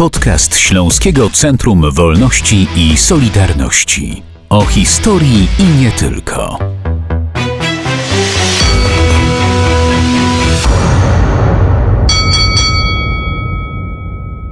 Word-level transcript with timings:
Podcast 0.00 0.58
Śląskiego 0.58 1.30
Centrum 1.30 1.90
Wolności 1.92 2.66
i 2.76 2.96
Solidarności. 2.96 4.22
O 4.48 4.64
historii 4.64 5.48
i 5.58 5.82
nie 5.82 5.90
tylko. 5.90 6.58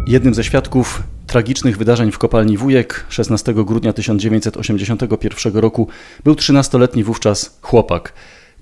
Jednym 0.07 0.34
ze 0.34 0.45
świadków 0.45 1.03
tragicznych 1.27 1.79
wydarzeń 1.79 2.12
w 2.12 2.19
kopalni 2.19 2.57
Wujek 2.57 3.07
16 3.09 3.55
grudnia 3.55 3.93
1981 3.93 5.57
roku 5.57 5.89
był 6.25 6.35
13-letni 6.35 7.05
wówczas 7.05 7.59
chłopak. 7.62 8.12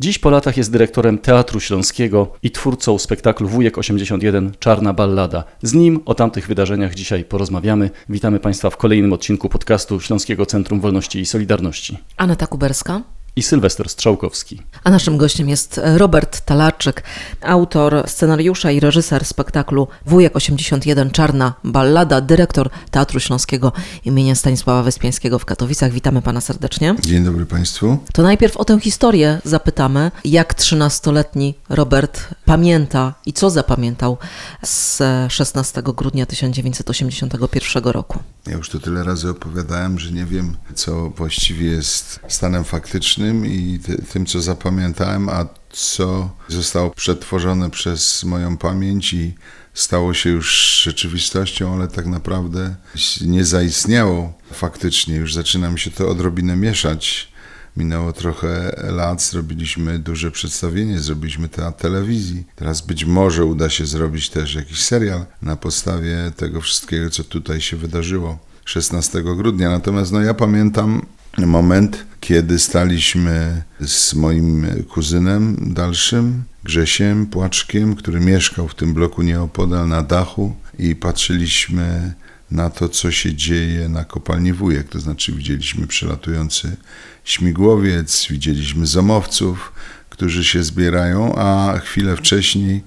Dziś 0.00 0.18
po 0.18 0.30
latach 0.30 0.56
jest 0.56 0.72
dyrektorem 0.72 1.18
Teatru 1.18 1.60
Śląskiego 1.60 2.32
i 2.42 2.50
twórcą 2.50 2.98
spektaklu 2.98 3.48
Wujek 3.48 3.78
81 3.78 4.52
Czarna 4.58 4.92
Ballada. 4.92 5.44
Z 5.62 5.74
nim 5.74 6.00
o 6.04 6.14
tamtych 6.14 6.46
wydarzeniach 6.46 6.94
dzisiaj 6.94 7.24
porozmawiamy. 7.24 7.90
Witamy 8.08 8.40
Państwa 8.40 8.70
w 8.70 8.76
kolejnym 8.76 9.12
odcinku 9.12 9.48
podcastu 9.48 10.00
Śląskiego 10.00 10.46
Centrum 10.46 10.80
Wolności 10.80 11.20
i 11.20 11.26
Solidarności. 11.26 11.98
Aneta 12.16 12.46
Kuberska 12.46 13.02
i 13.36 13.42
Sylwester 13.42 13.88
Strzałkowski. 13.88 14.62
A 14.84 14.90
naszym 14.90 15.16
gościem 15.16 15.48
jest 15.48 15.80
Robert 15.96 16.40
Talaczyk, 16.40 17.02
autor 17.42 18.04
scenariusza 18.06 18.70
i 18.70 18.80
reżyser 18.80 19.24
spektaklu 19.24 19.88
Wujek 20.06 20.36
81 20.36 21.10
Czarna 21.10 21.54
Ballada, 21.64 22.20
dyrektor 22.20 22.70
Teatru 22.90 23.20
Śląskiego 23.20 23.72
imienia 24.04 24.34
Stanisława 24.34 24.82
Wyspiańskiego 24.82 25.38
w 25.38 25.44
Katowicach. 25.44 25.92
Witamy 25.92 26.22
pana 26.22 26.40
serdecznie. 26.40 26.94
Dzień 27.00 27.24
dobry 27.24 27.46
państwu. 27.46 27.98
To 28.12 28.22
najpierw 28.22 28.56
o 28.56 28.64
tę 28.64 28.80
historię 28.80 29.40
zapytamy, 29.44 30.10
jak 30.24 30.54
13-letni 30.54 31.54
Robert 31.68 32.28
pamięta 32.44 33.14
i 33.26 33.32
co 33.32 33.50
zapamiętał 33.50 34.18
z 34.64 35.02
16 35.32 35.82
grudnia 35.82 36.26
1981 36.26 37.84
roku. 37.84 38.18
Ja 38.46 38.52
już 38.52 38.70
to 38.70 38.80
tyle 38.80 39.04
razy 39.04 39.30
opowiadałem, 39.30 39.98
że 39.98 40.12
nie 40.12 40.24
wiem, 40.24 40.56
co 40.74 41.10
właściwie 41.10 41.70
jest 41.70 42.20
stanem 42.28 42.64
faktycznym 42.64 43.25
i 43.34 43.78
ty, 43.78 44.02
tym, 44.12 44.26
co 44.26 44.40
zapamiętałem, 44.40 45.28
a 45.28 45.46
co 45.70 46.30
zostało 46.48 46.90
przetworzone 46.90 47.70
przez 47.70 48.24
moją 48.24 48.56
pamięć 48.56 49.12
i 49.12 49.34
stało 49.74 50.14
się 50.14 50.30
już 50.30 50.80
rzeczywistością, 50.82 51.74
ale 51.74 51.88
tak 51.88 52.06
naprawdę 52.06 52.74
nie 53.20 53.44
zaistniało 53.44 54.32
faktycznie. 54.52 55.16
Już 55.16 55.34
zaczyna 55.34 55.70
mi 55.70 55.78
się 55.78 55.90
to 55.90 56.08
odrobinę 56.08 56.56
mieszać. 56.56 57.32
Minęło 57.76 58.12
trochę 58.12 58.76
lat, 58.92 59.22
zrobiliśmy 59.22 59.98
duże 59.98 60.30
przedstawienie, 60.30 60.98
zrobiliśmy 60.98 61.48
teatr 61.48 61.82
telewizji. 61.82 62.44
Teraz 62.56 62.80
być 62.80 63.04
może 63.04 63.44
uda 63.44 63.70
się 63.70 63.86
zrobić 63.86 64.30
też 64.30 64.54
jakiś 64.54 64.84
serial 64.84 65.24
na 65.42 65.56
podstawie 65.56 66.32
tego 66.36 66.60
wszystkiego, 66.60 67.10
co 67.10 67.24
tutaj 67.24 67.60
się 67.60 67.76
wydarzyło 67.76 68.38
16 68.64 69.22
grudnia. 69.22 69.70
Natomiast 69.70 70.12
no, 70.12 70.20
ja 70.20 70.34
pamiętam 70.34 71.06
moment, 71.38 72.06
kiedy 72.26 72.58
staliśmy 72.58 73.62
z 73.80 74.14
moim 74.14 74.66
kuzynem 74.88 75.56
dalszym, 75.74 76.44
Grzesiem 76.64 77.26
Płaczkiem, 77.26 77.96
który 77.96 78.20
mieszkał 78.20 78.68
w 78.68 78.74
tym 78.74 78.94
bloku 78.94 79.22
nieopodal 79.22 79.88
na 79.88 80.02
dachu 80.02 80.56
i 80.78 80.94
patrzyliśmy 80.94 82.14
na 82.50 82.70
to, 82.70 82.88
co 82.88 83.10
się 83.10 83.34
dzieje 83.34 83.88
na 83.88 84.04
kopalni 84.04 84.52
Wujek. 84.52 84.88
To 84.88 85.00
znaczy 85.00 85.32
widzieliśmy 85.32 85.86
przelatujący 85.86 86.76
śmigłowiec, 87.24 88.26
widzieliśmy 88.30 88.86
zamowców, 88.86 89.72
którzy 90.10 90.44
się 90.44 90.62
zbierają, 90.62 91.34
a 91.36 91.78
chwilę 91.78 92.16
wcześniej, 92.16 92.84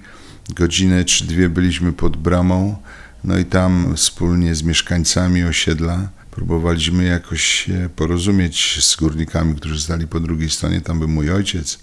godzinę 0.49 1.05
czy 1.05 1.25
dwie 1.25 1.49
byliśmy 1.49 1.93
pod 1.93 2.17
bramą, 2.17 2.77
no 3.23 3.37
i 3.37 3.45
tam 3.45 3.93
wspólnie 3.95 4.55
z 4.55 4.63
mieszkańcami 4.63 5.43
osiedla 5.43 6.09
próbowaliśmy 6.39 7.03
jakoś 7.03 7.43
się 7.43 7.89
porozumieć 7.95 8.85
z 8.85 8.95
górnikami, 8.95 9.55
którzy 9.55 9.81
stali 9.81 10.07
po 10.07 10.19
drugiej 10.19 10.49
stronie. 10.49 10.81
Tam 10.81 10.99
był 10.99 11.07
mój 11.07 11.31
ojciec, 11.31 11.79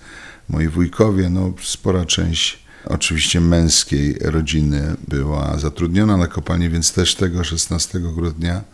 moi 0.48 0.68
wujkowie, 0.68 1.28
no 1.30 1.52
spora 1.62 2.04
część 2.04 2.58
oczywiście 2.84 3.40
męskiej 3.40 4.16
rodziny 4.20 4.96
była 5.08 5.58
zatrudniona 5.58 6.16
na 6.16 6.26
kopalni, 6.26 6.68
więc 6.68 6.92
też 6.92 7.14
tego 7.14 7.44
16 7.44 8.00
grudnia 8.00 8.64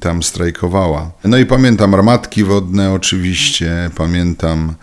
tam 0.00 0.22
strajkowała. 0.22 1.12
No 1.24 1.38
i 1.38 1.46
pamiętam 1.46 1.94
armatki 1.94 2.44
wodne 2.44 2.92
oczywiście, 2.92 3.90
pamiętam 3.96 4.74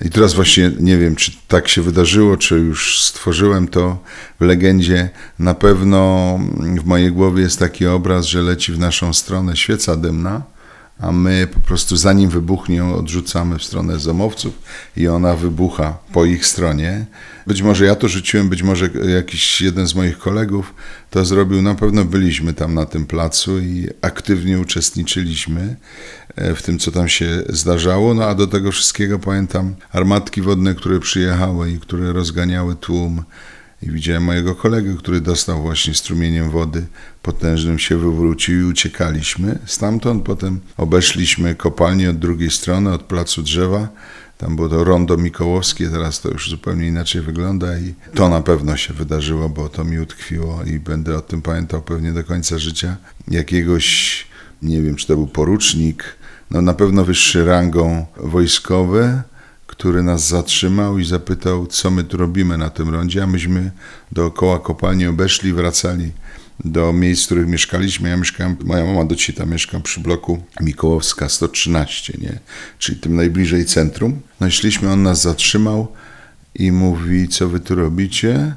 i 0.00 0.10
teraz 0.10 0.34
właśnie 0.34 0.70
nie 0.80 0.98
wiem, 0.98 1.16
czy 1.16 1.32
tak 1.48 1.68
się 1.68 1.82
wydarzyło, 1.82 2.36
czy 2.36 2.54
już 2.54 3.00
stworzyłem 3.00 3.68
to 3.68 3.98
w 4.40 4.44
legendzie. 4.44 5.10
Na 5.38 5.54
pewno 5.54 6.38
w 6.80 6.84
mojej 6.84 7.12
głowie 7.12 7.42
jest 7.42 7.58
taki 7.58 7.86
obraz, 7.86 8.26
że 8.26 8.42
leci 8.42 8.72
w 8.72 8.78
naszą 8.78 9.12
stronę 9.12 9.56
świeca 9.56 9.96
dymna, 9.96 10.42
a 10.98 11.12
my 11.12 11.46
po 11.54 11.60
prostu 11.60 11.96
zanim 11.96 12.30
wybuchnie 12.30 12.84
odrzucamy 12.84 13.58
w 13.58 13.64
stronę 13.64 13.98
zomowców 13.98 14.58
i 14.96 15.08
ona 15.08 15.34
wybucha 15.34 15.98
po 16.12 16.24
ich 16.24 16.46
stronie. 16.46 17.06
Być 17.46 17.62
może 17.62 17.84
ja 17.84 17.94
to 17.94 18.08
rzuciłem, 18.08 18.48
być 18.48 18.62
może 18.62 18.90
jakiś 19.14 19.60
jeden 19.60 19.86
z 19.86 19.94
moich 19.94 20.18
kolegów 20.18 20.74
to 21.10 21.24
zrobił. 21.24 21.62
Na 21.62 21.74
pewno 21.74 22.04
byliśmy 22.04 22.54
tam 22.54 22.74
na 22.74 22.86
tym 22.86 23.06
placu 23.06 23.58
i 23.58 23.88
aktywnie 24.02 24.60
uczestniczyliśmy 24.60 25.76
e, 26.36 26.54
w 26.54 26.62
tym, 26.62 26.78
co 26.78 26.90
tam 26.90 27.08
się 27.08 27.42
zdarzało. 27.48 28.14
No 28.14 28.24
a 28.24 28.34
do 28.34 28.46
tego 28.46 28.72
wszystkiego 28.72 29.18
pamiętam 29.18 29.74
armatki 29.92 30.42
wodne, 30.42 30.74
które 30.74 31.00
przyjechały 31.00 31.70
i 31.70 31.78
które 31.78 32.12
rozganiały 32.12 32.76
tłum. 32.76 33.22
I 33.86 33.90
widziałem 33.90 34.22
mojego 34.22 34.54
kolegę, 34.54 34.94
który 34.98 35.20
dostał 35.20 35.62
właśnie 35.62 35.94
strumieniem 35.94 36.50
wody 36.50 36.86
potężnym, 37.22 37.78
się 37.78 37.96
wywrócił 37.96 38.60
i 38.60 38.64
uciekaliśmy. 38.64 39.58
Stamtąd 39.66 40.24
potem 40.24 40.60
obeszliśmy 40.76 41.54
kopalnię 41.54 42.10
od 42.10 42.18
drugiej 42.18 42.50
strony, 42.50 42.92
od 42.92 43.02
placu 43.02 43.42
drzewa 43.42 43.88
tam 44.38 44.56
było 44.56 44.68
to 44.68 44.84
rondo 44.84 45.16
mikołowskie, 45.16 45.88
teraz 45.88 46.20
to 46.20 46.28
już 46.28 46.50
zupełnie 46.50 46.86
inaczej 46.86 47.22
wygląda 47.22 47.78
i 47.78 47.94
to 48.14 48.28
na 48.28 48.40
pewno 48.40 48.76
się 48.76 48.94
wydarzyło, 48.94 49.48
bo 49.48 49.68
to 49.68 49.84
mi 49.84 49.98
utkwiło 49.98 50.60
i 50.64 50.78
będę 50.78 51.16
o 51.16 51.20
tym 51.20 51.42
pamiętał 51.42 51.82
pewnie 51.82 52.12
do 52.12 52.24
końca 52.24 52.58
życia. 52.58 52.96
Jakiegoś, 53.28 54.26
nie 54.62 54.82
wiem, 54.82 54.96
czy 54.96 55.06
to 55.06 55.16
był 55.16 55.26
porucznik, 55.26 56.04
no 56.50 56.62
na 56.62 56.74
pewno 56.74 57.04
wyższy 57.04 57.44
rangą 57.44 58.06
wojskowy, 58.16 59.22
który 59.76 60.02
nas 60.02 60.28
zatrzymał 60.28 60.98
i 60.98 61.04
zapytał, 61.04 61.66
co 61.66 61.90
my 61.90 62.04
tu 62.04 62.16
robimy 62.16 62.58
na 62.58 62.70
tym 62.70 62.88
rondzie, 62.88 63.22
a 63.22 63.26
myśmy 63.26 63.70
dookoła 64.12 64.58
kopalni 64.58 65.06
obeszli, 65.06 65.52
wracali 65.52 66.12
do 66.64 66.92
miejsc, 66.92 67.22
w 67.22 67.26
których 67.26 67.46
mieszkaliśmy. 67.46 68.08
Ja 68.08 68.16
mieszkałem, 68.16 68.56
moja 68.64 68.84
mama 68.84 69.04
do 69.04 69.14
dzisiaj 69.14 69.36
tam 69.36 69.50
mieszka 69.50 69.80
przy 69.80 70.00
bloku 70.00 70.42
Mikołowska 70.60 71.28
113, 71.28 72.18
nie? 72.20 72.38
czyli 72.78 73.00
tym 73.00 73.16
najbliżej 73.16 73.64
centrum. 73.64 74.20
No 74.40 74.46
i 74.46 74.50
szliśmy, 74.50 74.90
on 74.90 75.02
nas 75.02 75.22
zatrzymał 75.22 75.92
i 76.54 76.72
mówi, 76.72 77.28
co 77.28 77.48
wy 77.48 77.60
tu 77.60 77.74
robicie? 77.74 78.54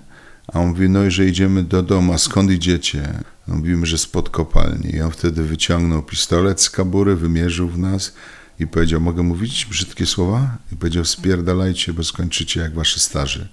A 0.47 0.59
on 0.59 0.67
mówi, 0.67 0.89
no 0.89 1.05
i 1.05 1.11
że 1.11 1.25
idziemy 1.25 1.63
do 1.63 1.83
domu, 1.83 2.13
a 2.13 2.17
skąd 2.17 2.51
idziecie? 2.51 3.13
No 3.47 3.55
mówimy, 3.55 3.85
że 3.85 3.97
spod 3.97 4.29
kopalni. 4.29 4.95
I 4.95 5.01
on 5.01 5.11
wtedy 5.11 5.43
wyciągnął 5.43 6.03
pistolet 6.03 6.61
z 6.61 6.69
kabury, 6.69 7.15
wymierzył 7.15 7.69
w 7.69 7.79
nas 7.79 8.13
i 8.59 8.67
powiedział, 8.67 9.01
mogę 9.01 9.23
mówić 9.23 9.65
brzydkie 9.65 10.05
słowa? 10.05 10.57
I 10.71 10.75
powiedział, 10.75 11.05
spierdalajcie, 11.05 11.93
bo 11.93 12.03
skończycie 12.03 12.59
jak 12.59 12.75
wasze 12.75 12.99
starzy 12.99 13.47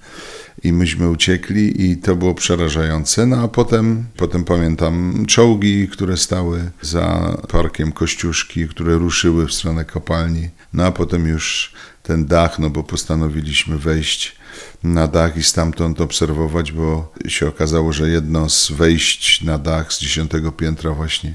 i 0.62 0.72
myśmy 0.72 1.10
uciekli 1.10 1.90
i 1.90 1.96
to 1.96 2.16
było 2.16 2.34
przerażające. 2.34 3.26
No 3.26 3.36
a 3.42 3.48
potem, 3.48 4.04
potem 4.16 4.44
pamiętam 4.44 5.24
czołgi, 5.26 5.88
które 5.88 6.16
stały 6.16 6.70
za 6.82 7.36
parkiem 7.48 7.92
Kościuszki, 7.92 8.68
które 8.68 8.94
ruszyły 8.94 9.46
w 9.46 9.52
stronę 9.52 9.84
kopalni. 9.84 10.50
No 10.72 10.84
a 10.84 10.92
potem 10.92 11.26
już 11.26 11.72
ten 12.02 12.26
dach, 12.26 12.58
no 12.58 12.70
bo 12.70 12.82
postanowiliśmy 12.82 13.78
wejść 13.78 14.36
na 14.82 15.08
dach 15.08 15.36
i 15.36 15.42
stamtąd 15.42 16.00
obserwować, 16.00 16.72
bo 16.72 17.12
się 17.28 17.48
okazało, 17.48 17.92
że 17.92 18.10
jedno 18.10 18.48
z 18.48 18.70
wejść 18.70 19.42
na 19.42 19.58
dach 19.58 19.92
z 19.92 20.00
dziesiątego 20.00 20.52
piętra 20.52 20.90
właśnie, 20.90 21.34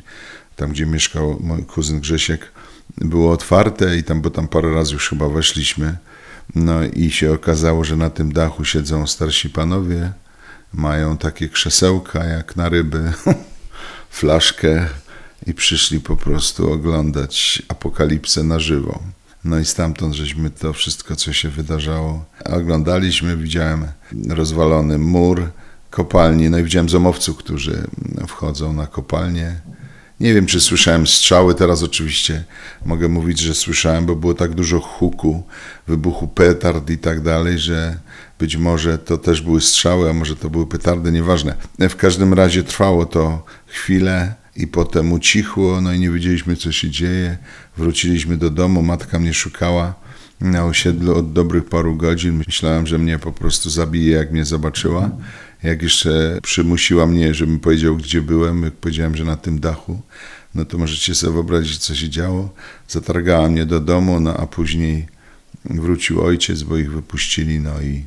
tam 0.56 0.72
gdzie 0.72 0.86
mieszkał 0.86 1.40
mój 1.44 1.66
kuzyn 1.66 2.00
Grzesiek, 2.00 2.52
było 2.98 3.32
otwarte 3.32 3.98
i 3.98 4.04
tam, 4.04 4.22
bo 4.22 4.30
tam 4.30 4.48
parę 4.48 4.74
razy 4.74 4.94
już 4.94 5.10
chyba 5.10 5.30
weszliśmy, 5.30 5.98
no 6.56 6.84
i 6.84 7.12
się 7.12 7.34
okazało, 7.34 7.84
że 7.84 7.96
na 7.96 8.10
tym 8.10 8.34
dachu 8.34 8.66
siedzą 8.66 9.08
starsi 9.08 9.50
panowie, 9.50 10.12
mają 10.74 11.18
takie 11.18 11.50
krzesełka 11.50 12.24
jak 12.24 12.56
na 12.56 12.70
ryby, 12.70 13.14
flaszkę 14.10 14.88
i 15.48 15.54
przyszli 15.54 16.00
po 16.00 16.18
prostu 16.18 16.74
oglądać 16.74 17.64
apokalipsę 17.68 18.44
na 18.44 18.60
żywo. 18.60 19.00
No 19.44 19.60
i 19.60 19.66
stamtąd 19.66 20.16
żeśmy 20.16 20.50
to 20.50 20.74
wszystko, 20.74 21.16
co 21.16 21.34
się 21.34 21.50
wydarzało, 21.50 22.26
oglądaliśmy. 22.46 23.38
Widziałem 23.38 23.88
rozwalony 24.30 24.98
mur 24.98 25.50
kopalni, 25.90 26.50
no 26.50 26.58
i 26.58 26.64
widziałem 26.64 26.90
zomowców, 26.90 27.38
którzy 27.38 27.88
wchodzą 28.28 28.74
na 28.74 28.88
kopalnię 28.88 29.60
nie 30.20 30.34
wiem, 30.34 30.46
czy 30.46 30.62
słyszałem 30.62 31.08
strzały, 31.08 31.56
teraz 31.56 31.84
oczywiście 31.84 32.44
mogę 32.86 33.08
mówić, 33.08 33.40
że 33.40 33.56
słyszałem, 33.56 34.06
bo 34.06 34.16
było 34.16 34.34
tak 34.34 34.54
dużo 34.54 34.80
huku, 34.80 35.44
wybuchu 35.88 36.28
petard 36.28 36.90
i 36.90 36.98
tak 36.98 37.22
dalej, 37.22 37.60
że 37.60 37.98
być 38.40 38.58
może 38.58 38.98
to 38.98 39.18
też 39.18 39.42
były 39.42 39.62
strzały, 39.62 40.10
a 40.10 40.14
może 40.14 40.36
to 40.36 40.50
były 40.50 40.68
petardy, 40.68 41.12
nieważne. 41.12 41.56
W 41.90 41.96
każdym 41.96 42.34
razie 42.34 42.64
trwało 42.64 43.06
to 43.06 43.46
chwilę 43.68 44.36
i 44.56 44.68
potem 44.68 45.12
ucichło, 45.12 45.82
no 45.82 45.94
i 45.94 46.00
nie 46.00 46.12
wiedzieliśmy, 46.12 46.56
co 46.56 46.72
się 46.72 46.90
dzieje. 46.90 47.38
Wróciliśmy 47.78 48.38
do 48.38 48.50
domu, 48.50 48.82
matka 48.82 49.20
mnie 49.20 49.34
szukała 49.34 49.94
na 50.42 50.66
osiedlu 50.66 51.18
od 51.18 51.34
dobrych 51.34 51.66
paru 51.66 51.96
godzin. 51.96 52.44
Myślałem, 52.48 52.88
że 52.88 52.98
mnie 52.98 53.20
po 53.20 53.32
prostu 53.32 53.70
zabije, 53.70 54.18
jak 54.18 54.32
mnie 54.32 54.46
zobaczyła. 54.46 55.10
Jak 55.64 55.82
jeszcze 55.82 56.40
przymusiła 56.44 57.06
mnie, 57.06 57.34
żebym 57.34 57.60
powiedział, 57.60 57.98
gdzie 57.98 58.22
byłem, 58.22 58.64
jak 58.64 58.74
powiedziałem, 58.74 59.16
że 59.16 59.26
na 59.26 59.36
tym 59.36 59.60
dachu, 59.60 60.02
no 60.56 60.66
to 60.66 60.78
możecie 60.78 61.16
sobie 61.16 61.34
wyobrazić, 61.34 61.78
co 61.78 61.96
się 61.96 62.10
działo. 62.10 62.50
Zatargała 62.88 63.50
mnie 63.50 63.66
do 63.66 63.80
domu, 63.80 64.20
no 64.20 64.38
a 64.38 64.48
później 64.48 65.08
wrócił 65.66 66.22
ojciec, 66.22 66.64
bo 66.64 66.78
ich 66.78 66.92
wypuścili, 66.92 67.60
no 67.60 67.82
i 67.82 68.04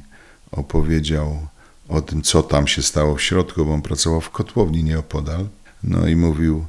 opowiedział 0.50 1.46
o 1.88 2.02
tym, 2.02 2.22
co 2.22 2.42
tam 2.42 2.66
się 2.66 2.82
stało 2.82 3.16
w 3.16 3.22
środku, 3.22 3.64
bo 3.64 3.74
on 3.74 3.82
pracował 3.82 4.20
w 4.20 4.30
kotłowni 4.30 4.84
nieopodal. 4.84 5.48
No 5.82 6.08
i 6.08 6.16
mówił, 6.16 6.66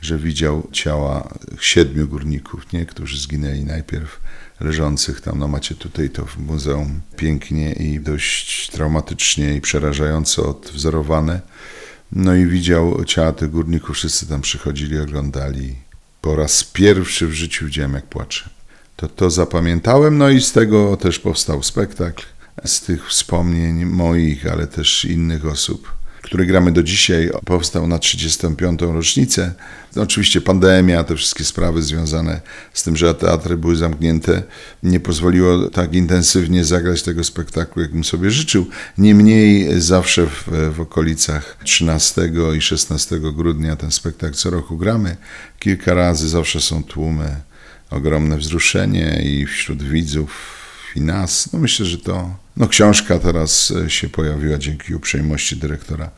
że 0.00 0.18
widział 0.18 0.68
ciała 0.72 1.28
siedmiu 1.60 2.08
górników, 2.08 2.72
nie, 2.72 2.86
którzy 2.86 3.20
zginęli 3.20 3.64
najpierw 3.64 4.20
leżących 4.60 5.20
tam, 5.20 5.38
no 5.38 5.48
macie 5.48 5.74
tutaj 5.74 6.10
to 6.10 6.24
w 6.24 6.38
muzeum 6.38 7.00
pięknie 7.16 7.72
i 7.72 8.00
dość 8.00 8.70
traumatycznie 8.70 9.54
i 9.54 9.60
przerażająco 9.60 10.50
odwzorowane. 10.50 11.40
No 12.12 12.34
i 12.34 12.46
widział 12.46 13.04
ciała 13.04 13.32
tych 13.32 13.50
górników, 13.50 13.96
wszyscy 13.96 14.26
tam 14.26 14.40
przychodzili, 14.40 14.98
oglądali. 14.98 15.74
Po 16.20 16.36
raz 16.36 16.64
pierwszy 16.64 17.26
w 17.26 17.32
życiu 17.32 17.66
widziałem, 17.66 17.94
jak 17.94 18.06
płacze. 18.06 18.50
To 18.96 19.08
to 19.08 19.30
zapamiętałem, 19.30 20.18
no 20.18 20.30
i 20.30 20.40
z 20.40 20.52
tego 20.52 20.96
też 20.96 21.18
powstał 21.18 21.62
spektakl, 21.62 22.24
z 22.64 22.80
tych 22.80 23.08
wspomnień 23.08 23.84
moich, 23.84 24.46
ale 24.52 24.66
też 24.66 25.04
innych 25.04 25.46
osób 25.46 25.95
który 26.26 26.46
gramy 26.46 26.72
do 26.72 26.82
dzisiaj, 26.82 27.30
powstał 27.44 27.86
na 27.86 27.98
35. 27.98 28.80
rocznicę. 28.82 29.52
No, 29.96 30.02
oczywiście 30.02 30.40
pandemia, 30.40 31.04
te 31.04 31.16
wszystkie 31.16 31.44
sprawy 31.44 31.82
związane 31.82 32.40
z 32.72 32.82
tym, 32.82 32.96
że 32.96 33.14
teatry 33.14 33.56
były 33.56 33.76
zamknięte, 33.76 34.42
nie 34.82 35.00
pozwoliło 35.00 35.70
tak 35.70 35.94
intensywnie 35.94 36.64
zagrać 36.64 37.02
tego 37.02 37.24
spektaklu, 37.24 37.82
jakbym 37.82 38.04
sobie 38.04 38.30
życzył. 38.30 38.66
Niemniej 38.98 39.80
zawsze 39.80 40.26
w, 40.26 40.48
w 40.76 40.80
okolicach 40.80 41.56
13 41.64 42.32
i 42.56 42.60
16 42.60 43.20
grudnia 43.20 43.76
ten 43.76 43.90
spektakl 43.90 44.34
co 44.34 44.50
roku 44.50 44.76
gramy. 44.76 45.16
Kilka 45.58 45.94
razy 45.94 46.28
zawsze 46.28 46.60
są 46.60 46.84
tłumy, 46.84 47.36
ogromne 47.90 48.38
wzruszenie 48.38 49.22
i 49.24 49.46
wśród 49.46 49.82
widzów 49.82 50.65
i 50.96 51.00
nas. 51.00 51.52
No 51.52 51.58
myślę, 51.58 51.86
że 51.86 51.98
to 51.98 52.36
no 52.56 52.68
książka 52.68 53.18
teraz 53.18 53.70
e, 53.70 53.90
się 53.90 54.08
pojawiła 54.08 54.58
dzięki 54.58 54.94
uprzejmości 54.94 55.56
dyrektora 55.56 56.10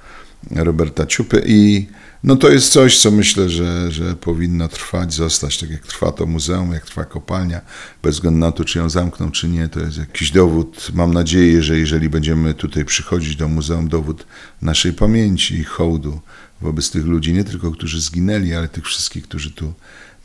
Roberta 0.51 1.07
Ciupy 1.07 1.43
i 1.47 1.87
no 2.25 2.37
to 2.37 2.51
jest 2.51 2.73
coś, 2.73 2.99
co 2.99 3.11
myślę, 3.11 3.51
że, 3.51 3.93
że 3.93 4.17
powinno 4.17 4.69
trwać, 4.69 5.15
zostać 5.15 5.59
tak 5.59 5.71
jak 5.71 5.87
trwa 5.87 6.13
to 6.13 6.27
muzeum, 6.27 6.73
jak 6.73 6.85
trwa 6.85 7.05
kopalnia, 7.05 7.61
bez 8.03 8.15
względu 8.15 8.41
na 8.41 8.53
to, 8.53 8.65
czy 8.65 8.79
ją 8.79 8.91
zamkną, 8.91 9.31
czy 9.31 9.49
nie, 9.49 9.69
to 9.69 9.81
jest 9.81 9.99
jakiś 9.99 10.31
dowód. 10.31 10.89
Mam 10.95 11.15
nadzieję, 11.15 11.63
że 11.63 11.79
jeżeli 11.79 12.09
będziemy 12.09 12.55
tutaj 12.55 12.85
przychodzić 12.85 13.37
do 13.37 13.49
muzeum, 13.49 13.89
dowód 13.89 14.27
naszej 14.63 14.93
pamięci 14.93 15.55
i 15.55 15.65
hołdu 15.65 16.21
wobec 16.61 16.91
tych 16.91 17.05
ludzi, 17.05 17.33
nie 17.33 17.45
tylko 17.45 17.71
którzy 17.71 18.01
zginęli, 18.01 18.55
ale 18.55 18.69
tych 18.69 18.85
wszystkich, 18.85 19.25
którzy 19.25 19.51
tu 19.51 19.75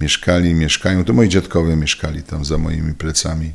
mieszkali, 0.02 0.54
mieszkają. 0.54 1.06
To 1.06 1.14
moi 1.14 1.30
dziadkowie 1.30 1.76
mieszkali 1.76 2.24
tam 2.24 2.46
za 2.46 2.58
moimi 2.58 2.94
plecami 2.94 3.54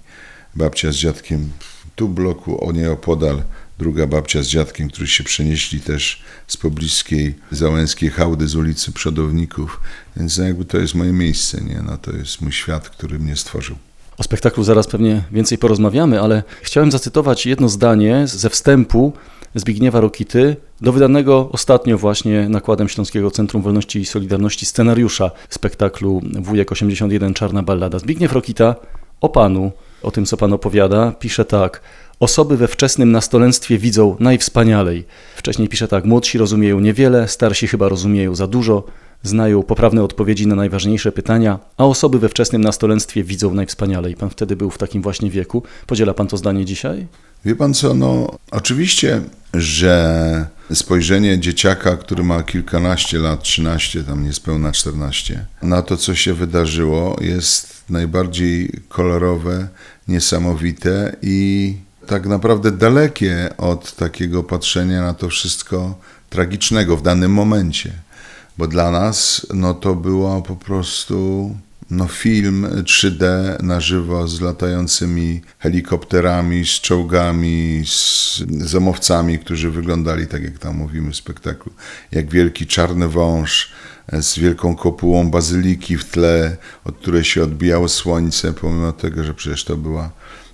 babcia 0.54 0.92
z 0.92 0.94
dziadkiem 0.94 1.50
tu 1.96 2.08
bloku, 2.08 2.68
o 2.68 2.72
nieopodal 2.72 3.42
druga 3.78 4.06
babcia 4.06 4.42
z 4.42 4.46
dziadkiem, 4.46 4.88
którzy 4.88 5.06
się 5.06 5.24
przenieśli 5.24 5.80
też 5.80 6.22
z 6.46 6.56
pobliskiej 6.56 7.34
załęskiej 7.50 8.10
hałdy 8.10 8.48
z 8.48 8.54
ulicy 8.54 8.92
Przodowników, 8.92 9.80
więc 10.16 10.36
jakby 10.36 10.64
to 10.64 10.78
jest 10.78 10.94
moje 10.94 11.12
miejsce, 11.12 11.60
nie? 11.60 11.82
No, 11.86 11.98
to 11.98 12.12
jest 12.12 12.40
mój 12.40 12.52
świat, 12.52 12.88
który 12.88 13.18
mnie 13.18 13.36
stworzył. 13.36 13.76
O 14.18 14.22
spektaklu 14.22 14.64
zaraz 14.64 14.86
pewnie 14.86 15.22
więcej 15.32 15.58
porozmawiamy, 15.58 16.20
ale 16.20 16.42
chciałem 16.62 16.92
zacytować 16.92 17.46
jedno 17.46 17.68
zdanie 17.68 18.22
ze 18.26 18.50
wstępu 18.50 19.12
Zbigniewa 19.54 20.00
Rokity 20.00 20.56
do 20.80 20.92
wydanego 20.92 21.48
ostatnio 21.52 21.98
właśnie 21.98 22.48
nakładem 22.48 22.88
Śląskiego 22.88 23.30
Centrum 23.30 23.62
Wolności 23.62 24.00
i 24.00 24.06
Solidarności 24.06 24.66
scenariusza 24.66 25.30
spektaklu 25.50 26.22
Wujek 26.40 26.72
81 26.72 27.34
Czarna 27.34 27.62
Ballada. 27.62 27.98
Zbigniew 27.98 28.32
Rokita 28.32 28.74
o 29.20 29.28
panu 29.28 29.72
o 30.02 30.10
tym, 30.10 30.26
co 30.26 30.36
Pan 30.36 30.52
opowiada, 30.52 31.12
pisze 31.12 31.44
tak. 31.44 31.80
Osoby 32.20 32.56
we 32.56 32.68
wczesnym 32.68 33.12
nastolenstwie 33.12 33.78
widzą 33.78 34.16
najwspanialej. 34.20 35.04
Wcześniej 35.36 35.68
pisze 35.68 35.88
tak: 35.88 36.04
młodsi 36.04 36.38
rozumieją 36.38 36.80
niewiele, 36.80 37.28
starsi 37.28 37.68
chyba 37.68 37.88
rozumieją 37.88 38.34
za 38.34 38.46
dużo, 38.46 38.84
znają 39.22 39.62
poprawne 39.62 40.02
odpowiedzi 40.02 40.46
na 40.46 40.54
najważniejsze 40.54 41.12
pytania, 41.12 41.58
a 41.76 41.84
osoby 41.84 42.18
we 42.18 42.28
wczesnym 42.28 42.62
nastolenstwie 42.62 43.24
widzą 43.24 43.54
najwspanialej. 43.54 44.14
Pan 44.16 44.30
wtedy 44.30 44.56
był 44.56 44.70
w 44.70 44.78
takim 44.78 45.02
właśnie 45.02 45.30
wieku. 45.30 45.62
Podziela 45.86 46.14
Pan 46.14 46.26
to 46.26 46.36
zdanie 46.36 46.64
dzisiaj? 46.64 47.06
Wie 47.44 47.56
Pan 47.56 47.74
co, 47.74 47.94
no 47.94 48.38
oczywiście, 48.50 49.22
że 49.54 50.46
spojrzenie 50.72 51.38
dzieciaka, 51.38 51.96
który 51.96 52.24
ma 52.24 52.42
kilkanaście 52.42 53.18
lat, 53.18 53.42
13, 53.42 54.04
tam 54.04 54.24
niespełna 54.24 54.72
14, 54.72 55.46
na 55.62 55.82
to, 55.82 55.96
co 55.96 56.14
się 56.14 56.34
wydarzyło, 56.34 57.16
jest 57.20 57.84
najbardziej 57.90 58.72
kolorowe, 58.88 59.68
niesamowite 60.08 61.16
i 61.22 61.76
tak 62.06 62.26
naprawdę 62.26 62.72
dalekie 62.72 63.48
od 63.58 63.94
takiego 63.96 64.42
patrzenia 64.42 65.02
na 65.02 65.14
to 65.14 65.28
wszystko 65.28 65.98
tragicznego 66.30 66.96
w 66.96 67.02
danym 67.02 67.32
momencie. 67.32 67.92
Bo 68.58 68.66
dla 68.66 68.90
nas 68.90 69.46
no, 69.54 69.74
to 69.74 69.94
była 69.94 70.42
po 70.42 70.56
prostu 70.56 71.50
no, 71.90 72.08
film 72.08 72.66
3D 72.82 73.22
na 73.62 73.80
żywo 73.80 74.28
z 74.28 74.40
latającymi 74.40 75.40
helikopterami, 75.58 76.66
z 76.66 76.68
czołgami, 76.70 77.82
z 77.86 78.42
zamowcami, 78.70 79.38
którzy 79.38 79.70
wyglądali 79.70 80.26
tak, 80.26 80.42
jak 80.42 80.58
tam 80.58 80.76
mówimy 80.76 81.12
w 81.12 81.16
spektaklu, 81.16 81.72
jak 82.12 82.30
wielki 82.30 82.66
czarny 82.66 83.08
wąż 83.08 83.72
z 84.12 84.38
wielką 84.38 84.76
kopułą 84.76 85.30
bazyliki 85.30 85.96
w 85.96 86.04
tle, 86.04 86.56
od 86.84 86.98
której 86.98 87.24
się 87.24 87.42
odbijało 87.42 87.88
słońce, 87.88 88.52
pomimo 88.52 88.92
tego, 88.92 89.24
że 89.24 89.34
przecież 89.34 89.64
to 89.64 89.76
była 89.76 90.10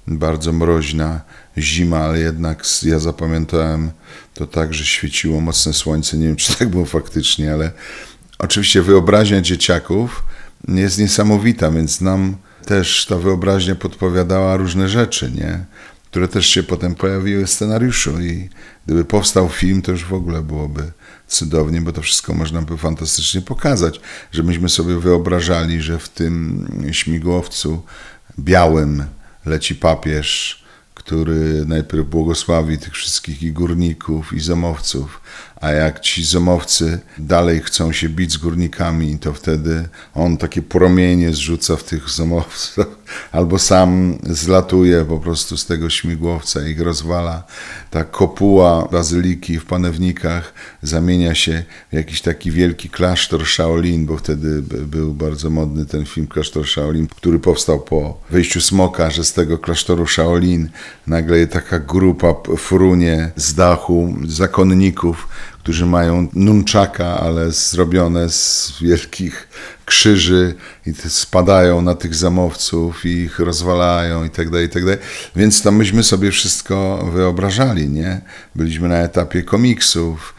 bardzo 0.06 0.52
mroźna 0.52 1.20
zima, 1.58 1.98
ale 1.98 2.18
jednak 2.18 2.64
ja 2.82 2.98
zapamiętałem 2.98 3.90
to 4.34 4.46
tak, 4.46 4.74
że 4.74 4.84
świeciło 4.84 5.40
mocne 5.40 5.72
słońce. 5.72 6.16
Nie 6.16 6.26
wiem, 6.26 6.36
czy 6.36 6.58
tak 6.58 6.68
było 6.68 6.84
faktycznie, 6.84 7.52
ale 7.52 7.72
oczywiście 8.38 8.82
wyobraźnia 8.82 9.40
dzieciaków 9.40 10.22
jest 10.68 10.98
niesamowita, 10.98 11.70
więc 11.70 12.00
nam 12.00 12.36
też 12.66 13.06
ta 13.06 13.16
wyobraźnia 13.16 13.74
podpowiadała 13.74 14.56
różne 14.56 14.88
rzeczy, 14.88 15.32
nie? 15.34 15.64
które 16.14 16.28
też 16.28 16.46
się 16.46 16.62
potem 16.62 16.94
pojawiły 16.94 17.46
w 17.46 17.50
scenariuszu 17.50 18.20
i 18.20 18.48
gdyby 18.86 19.04
powstał 19.04 19.48
film, 19.48 19.82
to 19.82 19.92
już 19.92 20.04
w 20.04 20.14
ogóle 20.14 20.42
byłoby 20.42 20.92
cudownie, 21.28 21.80
bo 21.80 21.92
to 21.92 22.02
wszystko 22.02 22.34
można 22.34 22.62
by 22.62 22.78
fantastycznie 22.78 23.40
pokazać, 23.40 24.00
że 24.32 24.42
myśmy 24.42 24.68
sobie 24.68 24.98
wyobrażali, 24.98 25.82
że 25.82 25.98
w 25.98 26.08
tym 26.08 26.66
śmigłowcu 26.92 27.82
białym 28.38 29.04
leci 29.46 29.74
papież, 29.74 30.62
który 30.94 31.64
najpierw 31.66 32.06
błogosławi 32.06 32.78
tych 32.78 32.92
wszystkich 32.92 33.42
i 33.42 33.52
górników, 33.52 34.32
i 34.32 34.40
zamowców, 34.40 35.20
a 35.60 35.70
jak 35.70 36.00
ci 36.00 36.24
zomowcy 36.24 36.98
dalej 37.18 37.60
chcą 37.60 37.92
się 37.92 38.08
bić 38.08 38.32
z 38.32 38.36
górnikami, 38.36 39.18
to 39.18 39.32
wtedy 39.32 39.88
on 40.14 40.36
takie 40.36 40.62
promienie 40.62 41.32
zrzuca 41.32 41.76
w 41.76 41.84
tych 41.84 42.10
zomowców, 42.10 42.86
albo 43.32 43.58
sam 43.58 44.18
zlatuje 44.22 45.04
po 45.04 45.18
prostu 45.18 45.56
z 45.56 45.66
tego 45.66 45.90
śmigłowca 45.90 46.68
i 46.68 46.74
ich 46.74 46.80
rozwala. 46.80 47.42
Ta 47.90 48.04
kopuła 48.04 48.88
bazyliki 48.92 49.58
w 49.58 49.64
panewnikach 49.64 50.54
zamienia 50.82 51.34
się 51.34 51.64
w 51.92 51.94
jakiś 51.94 52.22
taki 52.22 52.50
wielki 52.50 52.90
klasztor 52.90 53.46
Shaolin, 53.46 54.06
bo 54.06 54.16
wtedy 54.16 54.62
był 54.62 55.14
bardzo 55.14 55.50
modny 55.50 55.86
ten 55.86 56.06
film 56.06 56.26
Klasztor 56.26 56.66
Shaolin, 56.66 57.06
który 57.06 57.38
powstał 57.38 57.80
po 57.80 58.20
wyjściu 58.30 58.60
smoka, 58.60 59.10
że 59.10 59.24
z 59.24 59.32
tego 59.32 59.58
klasztoru 59.58 60.06
Shaolin 60.06 60.68
nagle 61.06 61.46
taka 61.46 61.78
grupa 61.78 62.34
frunie 62.56 63.30
z 63.36 63.54
dachu 63.54 64.14
zakonników, 64.26 65.28
którzy 65.64 65.86
mają 65.86 66.28
nunczaka, 66.34 67.20
ale 67.20 67.50
zrobione 67.50 68.30
z 68.30 68.72
wielkich 68.80 69.48
krzyży 69.84 70.54
i 70.86 70.92
spadają 71.08 71.82
na 71.82 71.94
tych 71.94 72.14
zamowców 72.14 73.06
i 73.06 73.08
ich 73.08 73.38
rozwalają 73.38 74.24
i 74.24 74.30
tak 74.30 74.50
dalej, 74.50 74.66
i 74.66 74.68
tak 74.68 74.84
dalej. 74.84 74.98
Więc 75.36 75.62
to 75.62 75.72
myśmy 75.72 76.02
sobie 76.02 76.30
wszystko 76.30 77.08
wyobrażali, 77.12 77.88
nie? 77.88 78.20
Byliśmy 78.54 78.88
na 78.88 78.98
etapie 78.98 79.42
komiksów, 79.42 80.33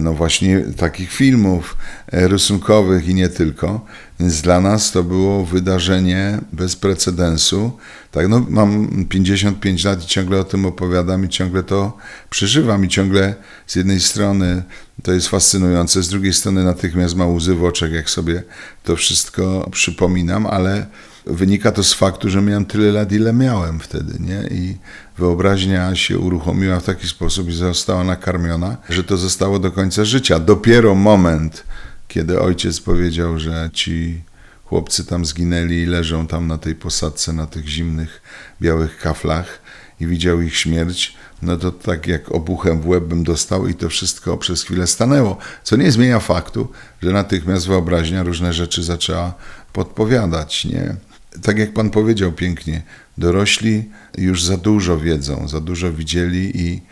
no 0.00 0.14
właśnie 0.14 0.60
takich 0.60 1.12
filmów 1.12 1.76
e, 2.12 2.28
rysunkowych 2.28 3.08
i 3.08 3.14
nie 3.14 3.28
tylko. 3.28 3.86
Więc 4.20 4.42
dla 4.42 4.60
nas 4.60 4.92
to 4.92 5.04
było 5.04 5.44
wydarzenie 5.44 6.38
bez 6.52 6.76
precedensu. 6.76 7.78
Tak, 8.10 8.28
no 8.28 8.46
mam 8.48 8.88
55 9.08 9.84
lat 9.84 10.04
i 10.04 10.06
ciągle 10.06 10.40
o 10.40 10.44
tym 10.44 10.66
opowiadam 10.66 11.24
i 11.24 11.28
ciągle 11.28 11.62
to 11.62 11.96
przeżywam 12.30 12.84
i 12.84 12.88
ciągle 12.88 13.34
z 13.66 13.76
jednej 13.76 14.00
strony 14.00 14.62
to 15.02 15.12
jest 15.12 15.28
fascynujące. 15.28 16.02
Z 16.02 16.08
drugiej 16.08 16.32
strony 16.32 16.64
natychmiast 16.64 17.16
ma 17.16 17.26
łzy 17.26 17.54
w 17.54 17.64
oczach, 17.64 17.92
jak 17.92 18.10
sobie 18.10 18.42
to 18.84 18.96
wszystko 18.96 19.68
przypominam, 19.72 20.46
ale 20.46 20.86
wynika 21.26 21.72
to 21.72 21.84
z 21.84 21.94
faktu, 21.94 22.30
że 22.30 22.42
miałem 22.42 22.64
tyle 22.64 22.92
lat, 22.92 23.12
ile 23.12 23.32
miałem 23.32 23.80
wtedy, 23.80 24.18
nie? 24.20 24.48
I 24.50 24.76
wyobraźnia 25.18 25.94
się 25.94 26.18
uruchomiła 26.18 26.80
w 26.80 26.84
taki 26.84 27.08
sposób 27.08 27.48
i 27.48 27.52
została 27.52 28.04
nakarmiona, 28.04 28.76
że 28.88 29.04
to 29.04 29.16
zostało 29.16 29.58
do 29.58 29.70
końca 29.70 30.04
życia. 30.04 30.38
Dopiero 30.38 30.94
moment, 30.94 31.64
kiedy 32.08 32.40
ojciec 32.40 32.80
powiedział, 32.80 33.38
że 33.38 33.70
ci 33.72 34.22
chłopcy 34.64 35.04
tam 35.04 35.24
zginęli 35.24 35.74
i 35.74 35.86
leżą 35.86 36.26
tam 36.26 36.46
na 36.46 36.58
tej 36.58 36.74
posadce, 36.74 37.32
na 37.32 37.46
tych 37.46 37.68
zimnych, 37.68 38.22
białych 38.60 38.98
kaflach 38.98 39.60
i 40.00 40.06
widział 40.06 40.40
ich 40.40 40.56
śmierć, 40.56 41.16
no 41.42 41.56
to 41.56 41.72
tak 41.72 42.06
jak 42.06 42.32
obuchem 42.32 42.80
w 42.80 42.88
łeb 42.88 43.04
bym 43.04 43.24
dostał 43.24 43.68
i 43.68 43.74
to 43.74 43.88
wszystko 43.88 44.36
przez 44.36 44.62
chwilę 44.62 44.86
stanęło. 44.86 45.38
Co 45.62 45.76
nie 45.76 45.92
zmienia 45.92 46.20
faktu, 46.20 46.68
że 47.02 47.12
natychmiast 47.12 47.66
wyobraźnia 47.66 48.22
różne 48.22 48.52
rzeczy 48.52 48.82
zaczęła 48.82 49.34
podpowiadać, 49.72 50.64
nie? 50.64 50.96
Tak 51.42 51.58
jak 51.58 51.72
pan 51.72 51.90
powiedział 51.90 52.32
pięknie, 52.32 52.82
dorośli 53.18 53.84
już 54.18 54.44
za 54.44 54.56
dużo 54.56 54.98
wiedzą, 54.98 55.48
za 55.48 55.60
dużo 55.60 55.92
widzieli 55.92 56.52
i 56.54 56.82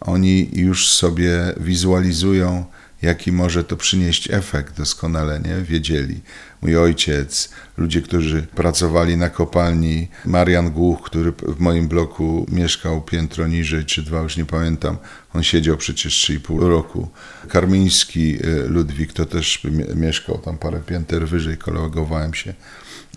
oni 0.00 0.50
już 0.52 0.88
sobie 0.88 1.54
wizualizują 1.56 2.64
jaki 3.04 3.32
może 3.32 3.64
to 3.64 3.76
przynieść 3.76 4.30
efekt 4.30 4.76
doskonale, 4.76 5.40
nie? 5.40 5.56
Wiedzieli. 5.64 6.20
Mój 6.62 6.76
ojciec, 6.76 7.48
ludzie, 7.76 8.02
którzy 8.02 8.42
pracowali 8.42 9.16
na 9.16 9.30
kopalni, 9.30 10.08
Marian 10.24 10.70
Głuch, 10.70 11.02
który 11.02 11.32
w 11.32 11.60
moim 11.60 11.88
bloku 11.88 12.46
mieszkał 12.48 13.02
piętro 13.02 13.46
niżej, 13.46 13.84
czy 13.84 14.02
dwa, 14.02 14.20
już 14.20 14.36
nie 14.36 14.44
pamiętam, 14.44 14.96
on 15.34 15.42
siedział 15.42 15.76
przecież 15.76 16.14
3,5 16.14 16.68
roku. 16.68 17.08
Karmiński 17.48 18.46
y, 18.46 18.68
Ludwik 18.68 19.12
to 19.12 19.26
też 19.26 19.66
mieszkał 19.94 20.38
tam 20.38 20.58
parę 20.58 20.80
pięter 20.86 21.28
wyżej, 21.28 21.58
kolegowałem 21.58 22.34
się 22.34 22.54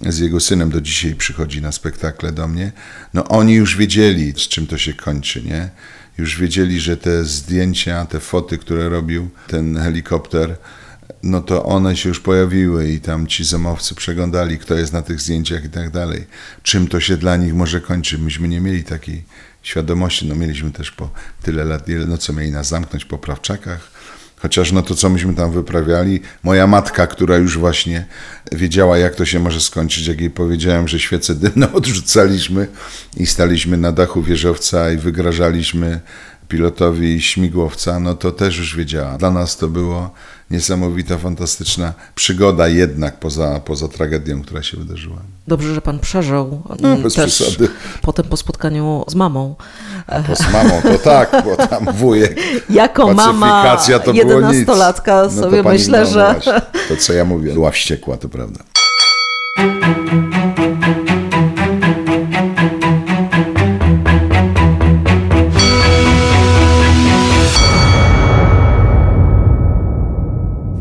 z 0.01 0.19
jego 0.19 0.39
synem 0.39 0.69
do 0.69 0.81
dzisiaj 0.81 1.15
przychodzi 1.15 1.61
na 1.61 1.71
spektakle 1.71 2.31
do 2.31 2.47
mnie. 2.47 2.71
No 3.13 3.27
oni 3.27 3.53
już 3.53 3.77
wiedzieli, 3.77 4.31
z 4.31 4.47
czym 4.47 4.67
to 4.67 4.77
się 4.77 4.93
kończy, 4.93 5.43
nie? 5.43 5.69
już 6.17 6.39
wiedzieli, 6.39 6.79
że 6.79 6.97
te 6.97 7.25
zdjęcia, 7.25 8.05
te 8.05 8.19
foty, 8.19 8.57
które 8.57 8.89
robił 8.89 9.29
ten 9.47 9.77
helikopter, 9.77 10.57
no 11.23 11.41
to 11.41 11.65
one 11.65 11.97
się 11.97 12.09
już 12.09 12.19
pojawiły 12.19 12.91
i 12.91 12.99
tam 12.99 13.27
ci 13.27 13.45
zamowcy 13.45 13.95
przeglądali, 13.95 14.59
kto 14.59 14.75
jest 14.75 14.93
na 14.93 15.01
tych 15.01 15.21
zdjęciach 15.21 15.65
i 15.65 15.69
tak 15.69 15.89
dalej. 15.89 16.27
Czym 16.63 16.87
to 16.87 16.99
się 16.99 17.17
dla 17.17 17.37
nich 17.37 17.53
może 17.53 17.81
kończyć? 17.81 18.19
Myśmy 18.19 18.47
nie 18.47 18.61
mieli 18.61 18.83
takiej 18.83 19.23
świadomości, 19.63 20.27
no 20.27 20.35
mieliśmy 20.35 20.71
też 20.71 20.91
po 20.91 21.09
tyle 21.41 21.65
lat, 21.65 21.85
no 22.07 22.17
co 22.17 22.33
mieli 22.33 22.51
nas 22.51 22.67
zamknąć 22.67 23.05
po 23.05 23.17
prawczakach, 23.17 23.91
Chociaż 24.41 24.71
no 24.71 24.81
to, 24.81 24.95
co 24.95 25.09
myśmy 25.09 25.33
tam 25.33 25.51
wyprawiali, 25.51 26.19
moja 26.43 26.67
matka, 26.67 27.07
która 27.07 27.37
już 27.37 27.57
właśnie 27.57 28.05
wiedziała, 28.51 28.97
jak 28.97 29.15
to 29.15 29.25
się 29.25 29.39
może 29.39 29.61
skończyć, 29.61 30.07
jak 30.07 30.21
jej 30.21 30.29
powiedziałem, 30.29 30.87
że 30.87 30.99
świece 30.99 31.35
dymne 31.35 31.73
odrzucaliśmy 31.77 32.67
i 33.17 33.25
staliśmy 33.25 33.77
na 33.77 33.91
dachu 33.91 34.21
wieżowca 34.23 34.91
i 34.91 34.97
wygrażaliśmy 34.97 35.99
pilotowi 36.47 37.21
śmigłowca, 37.21 37.99
no 37.99 38.15
to 38.15 38.31
też 38.31 38.57
już 38.57 38.75
wiedziała. 38.75 39.17
Dla 39.17 39.31
nas 39.31 39.57
to 39.57 39.67
było 39.67 40.13
niesamowita, 40.51 41.17
fantastyczna 41.17 41.93
przygoda 42.15 42.67
jednak 42.67 43.19
poza, 43.19 43.59
poza 43.59 43.87
tragedią, 43.87 44.41
która 44.41 44.63
się 44.63 44.77
wydarzyła. 44.77 45.17
Dobrze, 45.47 45.73
że 45.73 45.81
pan 45.81 45.99
przeżył 45.99 46.61
no, 46.79 46.89
mm, 46.89 47.03
bez 47.03 47.13
też 47.13 47.35
przesady. 47.35 47.69
potem 48.01 48.25
po 48.25 48.37
spotkaniu 48.37 49.05
z 49.07 49.15
mamą. 49.15 49.55
A 50.07 50.35
z 50.35 50.53
mamą 50.53 50.81
to 50.81 50.99
tak, 50.99 51.43
bo 51.45 51.67
tam 51.67 51.93
wujek. 51.93 52.39
Jako 52.69 53.13
mama 53.13 53.77
to 54.05 54.13
11-latka 54.13 55.35
no 55.35 55.41
sobie 55.41 55.63
myślę, 55.63 56.05
że... 56.05 56.35
to 56.89 56.97
co 56.99 57.13
ja 57.13 57.25
mówię, 57.25 57.53
była 57.53 57.71
wściekła, 57.71 58.17
to 58.17 58.29
prawda. 58.29 58.59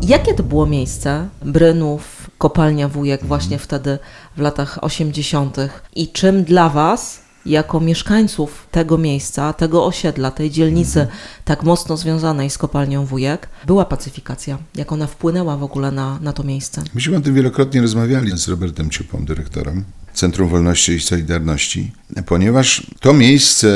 Jakie 0.07 0.33
to 0.33 0.43
było 0.43 0.65
miejsce? 0.65 1.27
Brynów, 1.45 2.31
kopalnia 2.37 2.87
Wujek 2.87 3.25
właśnie 3.25 3.59
wtedy 3.59 3.99
w 4.37 4.41
latach 4.41 4.83
80. 4.83 5.57
I 5.95 6.07
czym 6.07 6.43
dla 6.43 6.69
Was, 6.69 7.21
jako 7.45 7.79
mieszkańców 7.79 8.67
tego 8.71 8.97
miejsca, 8.97 9.53
tego 9.53 9.85
osiedla, 9.85 10.31
tej 10.31 10.51
dzielnicy 10.51 11.07
tak 11.45 11.63
mocno 11.63 11.97
związanej 11.97 12.49
z 12.49 12.57
kopalnią 12.57 13.05
Wujek, 13.05 13.49
była 13.65 13.85
pacyfikacja? 13.85 14.57
Jak 14.75 14.91
ona 14.91 15.07
wpłynęła 15.07 15.57
w 15.57 15.63
ogóle 15.63 15.91
na, 15.91 16.19
na 16.21 16.33
to 16.33 16.43
miejsce? 16.43 16.83
Myśmy 16.93 17.17
o 17.17 17.21
tym 17.21 17.33
wielokrotnie 17.35 17.81
rozmawiali 17.81 18.37
z 18.37 18.47
Robertem 18.47 18.89
Ciupą, 18.89 19.25
dyrektorem 19.25 19.83
Centrum 20.13 20.49
Wolności 20.49 20.91
i 20.91 20.99
Solidarności, 20.99 21.91
ponieważ 22.25 22.87
to 22.99 23.13
miejsce, 23.13 23.69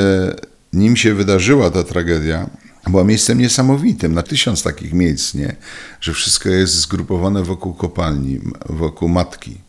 nim 0.72 0.96
się 0.96 1.14
wydarzyła 1.14 1.70
ta 1.70 1.84
tragedia, 1.84 2.50
była 2.90 3.04
miejscem 3.04 3.38
niesamowitym, 3.38 4.14
na 4.14 4.22
tysiąc 4.22 4.62
takich 4.62 4.92
miejsc, 4.92 5.34
nie? 5.34 5.56
że 6.00 6.12
wszystko 6.12 6.48
jest 6.48 6.74
zgrupowane 6.74 7.42
wokół 7.42 7.74
kopalni, 7.74 8.40
wokół 8.66 9.08
matki, 9.08 9.60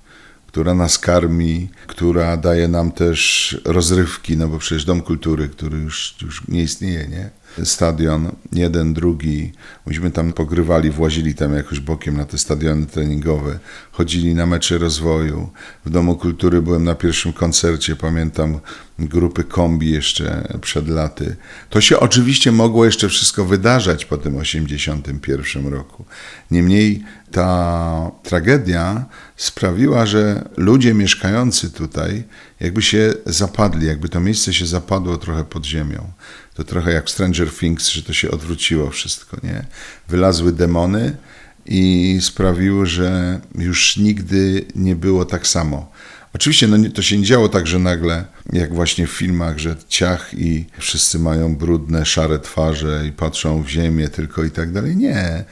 która 0.48 0.74
nas 0.74 1.00
karmi, 1.00 1.70
która 1.88 2.38
daje 2.38 2.68
nam 2.68 2.92
też 2.92 3.58
rozrywki, 3.66 4.38
no 4.38 4.48
bo 4.48 4.60
przecież 4.60 4.86
Dom 4.86 5.02
Kultury, 5.02 5.50
który 5.50 5.78
już, 5.78 6.16
już 6.22 6.48
nie 6.48 6.64
istnieje, 6.64 7.08
nie? 7.08 7.30
Stadion, 7.64 8.32
jeden, 8.54 8.94
drugi. 8.94 9.52
Myśmy 9.86 10.12
tam 10.12 10.34
pogrywali, 10.34 10.90
włazili 10.90 11.36
tam 11.36 11.54
jakoś 11.54 11.80
bokiem 11.80 12.18
na 12.18 12.26
te 12.26 12.38
stadiony 12.38 12.86
treningowe, 12.86 13.60
chodzili 13.92 14.36
na 14.36 14.46
mecze 14.46 14.78
rozwoju. 14.78 15.50
W 15.86 15.90
Domu 15.90 16.16
Kultury 16.16 16.62
byłem 16.62 16.84
na 16.84 16.96
pierwszym 16.96 17.34
koncercie, 17.34 17.96
pamiętam 17.96 18.60
grupy 19.00 19.44
kombi 19.44 19.92
jeszcze 19.92 20.48
przed 20.62 20.88
laty. 20.88 21.36
To 21.70 21.82
się 21.82 22.00
oczywiście 22.00 22.52
mogło 22.52 22.86
jeszcze 22.86 23.10
wszystko 23.10 23.46
wydarzać 23.46 24.06
po 24.06 24.18
tym 24.18 24.38
81 24.38 25.68
roku. 25.68 26.06
Niemniej 26.52 27.04
ta 27.34 28.12
tragedia 28.24 29.06
sprawiła, 29.38 30.06
że 30.06 30.50
ludzie 30.58 30.94
mieszkający 30.94 31.72
tutaj 31.72 32.24
jakby 32.60 32.82
się 32.82 33.14
zapadli, 33.26 33.88
jakby 33.88 34.10
to 34.10 34.20
miejsce 34.20 34.54
się 34.54 34.66
zapadło 34.66 35.18
trochę 35.18 35.44
pod 35.44 35.66
ziemią. 35.66 36.12
To 36.54 36.64
trochę 36.64 36.92
jak 36.92 37.10
Stranger 37.10 37.52
Things, 37.52 37.90
że 37.90 38.04
to 38.04 38.14
się 38.14 38.32
odwróciło 38.32 38.90
wszystko, 38.90 39.38
nie? 39.44 39.66
Wylazły 40.08 40.52
demony 40.52 41.18
i 41.66 42.18
sprawiły, 42.22 42.86
że 42.86 43.42
już 43.56 43.98
nigdy 43.98 44.66
nie 44.76 44.96
było 44.96 45.26
tak 45.26 45.48
samo. 45.48 45.92
Oczywiście 46.34 46.68
no, 46.68 46.90
to 46.94 47.02
się 47.02 47.18
nie 47.18 47.26
działo 47.26 47.50
tak, 47.50 47.68
że 47.68 47.80
nagle, 47.80 48.26
jak 48.54 48.74
właśnie 48.74 49.08
w 49.08 49.12
filmach, 49.12 49.58
że 49.58 49.76
ciach 49.88 50.34
i 50.34 50.66
wszyscy 50.80 51.20
mają 51.20 51.56
brudne, 51.56 52.06
szare 52.06 52.40
twarze 52.40 53.04
i 53.08 53.12
patrzą 53.12 53.64
w 53.64 53.68
ziemię 53.68 54.10
tylko 54.10 54.44
i 54.44 54.52
tak 54.52 54.72
dalej. 54.72 54.96
Nie. 54.96 55.44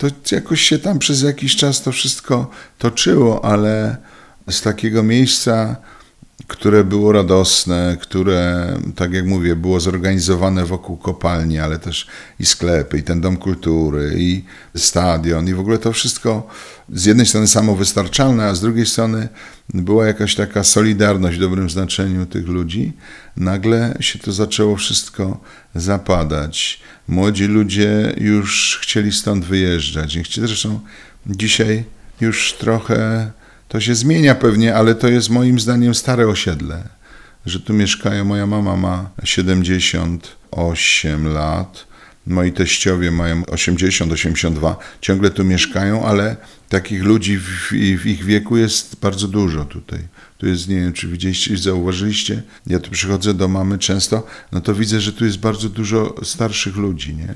To 0.00 0.34
jakoś 0.36 0.60
się 0.60 0.78
tam 0.78 0.98
przez 0.98 1.22
jakiś 1.22 1.56
czas 1.56 1.82
to 1.82 1.92
wszystko 1.92 2.50
toczyło, 2.78 3.44
ale 3.44 3.96
z 4.50 4.62
takiego 4.62 5.02
miejsca 5.02 5.76
które 6.50 6.84
było 6.84 7.12
radosne, 7.12 7.96
które, 8.00 8.68
tak 8.96 9.12
jak 9.12 9.26
mówię, 9.26 9.56
było 9.56 9.80
zorganizowane 9.80 10.64
wokół 10.64 10.96
kopalni, 10.96 11.58
ale 11.58 11.78
też 11.78 12.06
i 12.40 12.46
sklepy, 12.46 12.98
i 12.98 13.02
ten 13.02 13.20
dom 13.20 13.36
kultury, 13.36 14.14
i 14.16 14.44
stadion, 14.76 15.48
i 15.48 15.54
w 15.54 15.60
ogóle 15.60 15.78
to 15.78 15.92
wszystko 15.92 16.48
z 16.92 17.04
jednej 17.04 17.26
strony 17.26 17.48
samowystarczalne, 17.48 18.46
a 18.46 18.54
z 18.54 18.60
drugiej 18.60 18.86
strony 18.86 19.28
była 19.74 20.06
jakaś 20.06 20.34
taka 20.34 20.64
solidarność 20.64 21.36
w 21.36 21.40
dobrym 21.40 21.70
znaczeniu 21.70 22.26
tych 22.26 22.48
ludzi. 22.48 22.92
Nagle 23.36 23.96
się 24.00 24.18
to 24.18 24.32
zaczęło 24.32 24.76
wszystko 24.76 25.40
zapadać. 25.74 26.80
Młodzi 27.10 27.44
ludzie 27.44 28.14
już 28.16 28.78
chcieli 28.82 29.12
stąd 29.12 29.44
wyjeżdżać. 29.44 30.18
Zresztą 30.34 30.80
dzisiaj 31.26 31.84
już 32.20 32.52
trochę 32.52 33.30
to 33.68 33.80
się 33.80 33.94
zmienia 33.94 34.34
pewnie, 34.34 34.74
ale 34.74 34.94
to 34.94 35.08
jest 35.08 35.30
moim 35.30 35.60
zdaniem 35.60 35.94
stare 35.94 36.28
osiedle, 36.28 36.82
że 37.46 37.60
tu 37.60 37.74
mieszkają. 37.74 38.24
Moja 38.24 38.46
mama 38.46 38.76
ma 38.76 39.10
78 39.24 41.28
lat, 41.28 41.86
moi 42.26 42.52
teściowie 42.52 43.10
mają 43.10 43.42
80-82, 43.42 44.74
ciągle 45.00 45.30
tu 45.30 45.44
mieszkają, 45.44 46.04
ale 46.04 46.36
takich 46.68 47.04
ludzi 47.04 47.38
w, 47.38 47.72
w, 47.72 48.06
ich 48.06 48.24
wieku 48.24 48.56
jest 48.56 48.96
bardzo 49.00 49.28
dużo 49.28 49.64
tutaj. 49.64 49.98
Tu 50.40 50.46
jest, 50.46 50.68
nie 50.68 50.76
wiem, 50.76 50.92
czy 50.92 51.08
widzieliście, 51.08 51.56
zauważyliście, 51.56 52.42
ja 52.66 52.80
tu 52.80 52.90
przychodzę 52.90 53.34
do 53.34 53.48
mamy 53.48 53.78
często, 53.78 54.26
no 54.52 54.60
to 54.60 54.74
widzę, 54.74 55.00
że 55.00 55.12
tu 55.12 55.24
jest 55.24 55.38
bardzo 55.38 55.68
dużo 55.68 56.14
starszych 56.22 56.76
ludzi, 56.76 57.14
nie? 57.14 57.34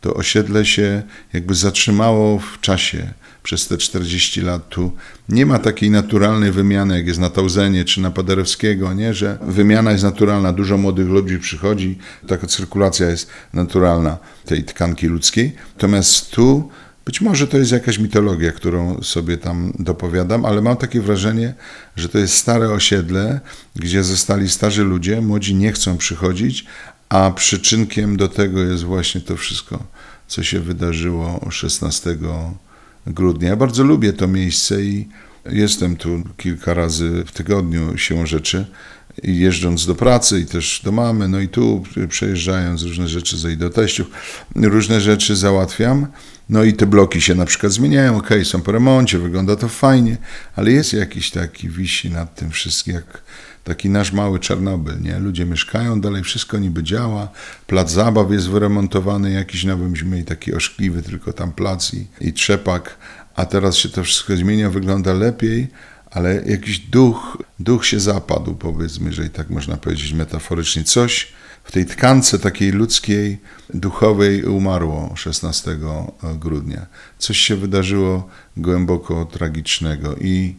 To 0.00 0.14
osiedle 0.14 0.64
się 0.64 1.02
jakby 1.32 1.54
zatrzymało 1.54 2.38
w 2.38 2.60
czasie 2.60 3.12
przez 3.42 3.68
te 3.68 3.78
40 3.78 4.40
lat. 4.40 4.68
Tu 4.68 4.92
nie 5.28 5.46
ma 5.46 5.58
takiej 5.58 5.90
naturalnej 5.90 6.52
wymiany, 6.52 6.96
jak 6.96 7.06
jest 7.06 7.20
na 7.20 7.30
Tauzenie 7.30 7.84
czy 7.84 8.00
na 8.00 8.10
Paderewskiego, 8.10 8.92
nie? 8.92 9.14
że 9.14 9.38
wymiana 9.42 9.92
jest 9.92 10.04
naturalna, 10.04 10.52
dużo 10.52 10.78
młodych 10.78 11.08
ludzi 11.08 11.38
przychodzi, 11.38 11.98
taka 12.26 12.46
cyrkulacja 12.46 13.10
jest 13.10 13.30
naturalna 13.52 14.18
tej 14.44 14.64
tkanki 14.64 15.06
ludzkiej. 15.06 15.52
Natomiast 15.74 16.30
tu 16.30 16.70
być 17.04 17.20
może 17.20 17.46
to 17.46 17.58
jest 17.58 17.72
jakaś 17.72 17.98
mitologia, 17.98 18.52
którą 18.52 19.02
sobie 19.02 19.38
tam 19.38 19.72
dopowiadam, 19.78 20.44
ale 20.44 20.60
mam 20.60 20.76
takie 20.76 21.00
wrażenie, 21.00 21.54
że 21.96 22.08
to 22.08 22.18
jest 22.18 22.34
stare 22.34 22.70
osiedle, 22.70 23.40
gdzie 23.76 24.04
zostali 24.04 24.48
starzy 24.48 24.84
ludzie, 24.84 25.20
młodzi 25.20 25.54
nie 25.54 25.72
chcą 25.72 25.96
przychodzić, 25.96 26.64
a 27.08 27.30
przyczynkiem 27.30 28.16
do 28.16 28.28
tego 28.28 28.62
jest 28.62 28.84
właśnie 28.84 29.20
to 29.20 29.36
wszystko, 29.36 29.84
co 30.28 30.42
się 30.42 30.60
wydarzyło 30.60 31.46
16 31.50 32.16
grudnia. 33.06 33.48
Ja 33.48 33.56
bardzo 33.56 33.84
lubię 33.84 34.12
to 34.12 34.28
miejsce 34.28 34.82
i 34.82 35.08
jestem 35.46 35.96
tu 35.96 36.22
kilka 36.36 36.74
razy 36.74 37.24
w 37.26 37.32
tygodniu 37.32 37.98
siłą 37.98 38.26
rzeczy 38.26 38.66
jeżdżąc 39.22 39.86
do 39.86 39.94
pracy 39.94 40.40
i 40.40 40.46
też 40.46 40.80
do 40.84 40.92
mamy, 40.92 41.28
no 41.28 41.40
i 41.40 41.48
tu 41.48 41.84
przejeżdżając 42.08 42.82
różne 42.82 43.08
rzeczy 43.08 43.38
za 43.38 43.56
do 43.56 43.70
teściów, 43.70 44.10
różne 44.56 45.00
rzeczy 45.00 45.36
załatwiam. 45.36 46.06
No 46.48 46.64
i 46.64 46.72
te 46.72 46.86
bloki 46.86 47.20
się 47.20 47.34
na 47.34 47.44
przykład 47.44 47.72
zmieniają, 47.72 48.16
ok, 48.16 48.30
są 48.44 48.62
po 48.62 48.72
remoncie, 48.72 49.18
wygląda 49.18 49.56
to 49.56 49.68
fajnie, 49.68 50.16
ale 50.56 50.72
jest 50.72 50.92
jakiś 50.92 51.30
taki 51.30 51.68
wisi 51.68 52.10
nad 52.10 52.34
tym 52.34 52.50
wszystkim, 52.50 52.94
jak 52.94 53.22
taki 53.64 53.90
nasz 53.90 54.12
mały 54.12 54.38
Czarnobyl, 54.38 55.00
nie? 55.00 55.18
Ludzie 55.18 55.44
mieszkają, 55.44 56.00
dalej 56.00 56.22
wszystko 56.22 56.58
niby 56.58 56.82
działa, 56.82 57.28
plac 57.66 57.90
zabaw 57.90 58.30
jest 58.30 58.48
wyremontowany 58.48 59.30
jakiś 59.30 59.64
nowy, 59.64 60.04
mieli 60.04 60.24
taki 60.24 60.54
oszkliwy 60.54 61.02
tylko 61.02 61.32
tam 61.32 61.52
plac 61.52 61.94
i, 61.94 62.06
i 62.20 62.32
trzepak, 62.32 62.96
a 63.34 63.44
teraz 63.44 63.76
się 63.76 63.88
to 63.88 64.04
wszystko 64.04 64.36
zmienia, 64.36 64.70
wygląda 64.70 65.14
lepiej, 65.14 65.68
ale 66.12 66.42
jakiś 66.46 66.78
duch, 66.78 67.42
duch 67.60 67.86
się 67.86 68.00
zapadł, 68.00 68.54
powiedzmy, 68.54 69.12
że 69.12 69.26
i 69.26 69.30
tak 69.30 69.50
można 69.50 69.76
powiedzieć 69.76 70.12
metaforycznie. 70.12 70.84
Coś 70.84 71.32
w 71.64 71.72
tej 71.72 71.86
tkance 71.86 72.38
takiej 72.38 72.70
ludzkiej, 72.70 73.38
duchowej 73.74 74.44
umarło 74.44 75.12
16 75.16 75.78
grudnia. 76.34 76.86
Coś 77.18 77.38
się 77.38 77.56
wydarzyło 77.56 78.28
głęboko 78.56 79.24
tragicznego 79.24 80.16
i 80.16 80.54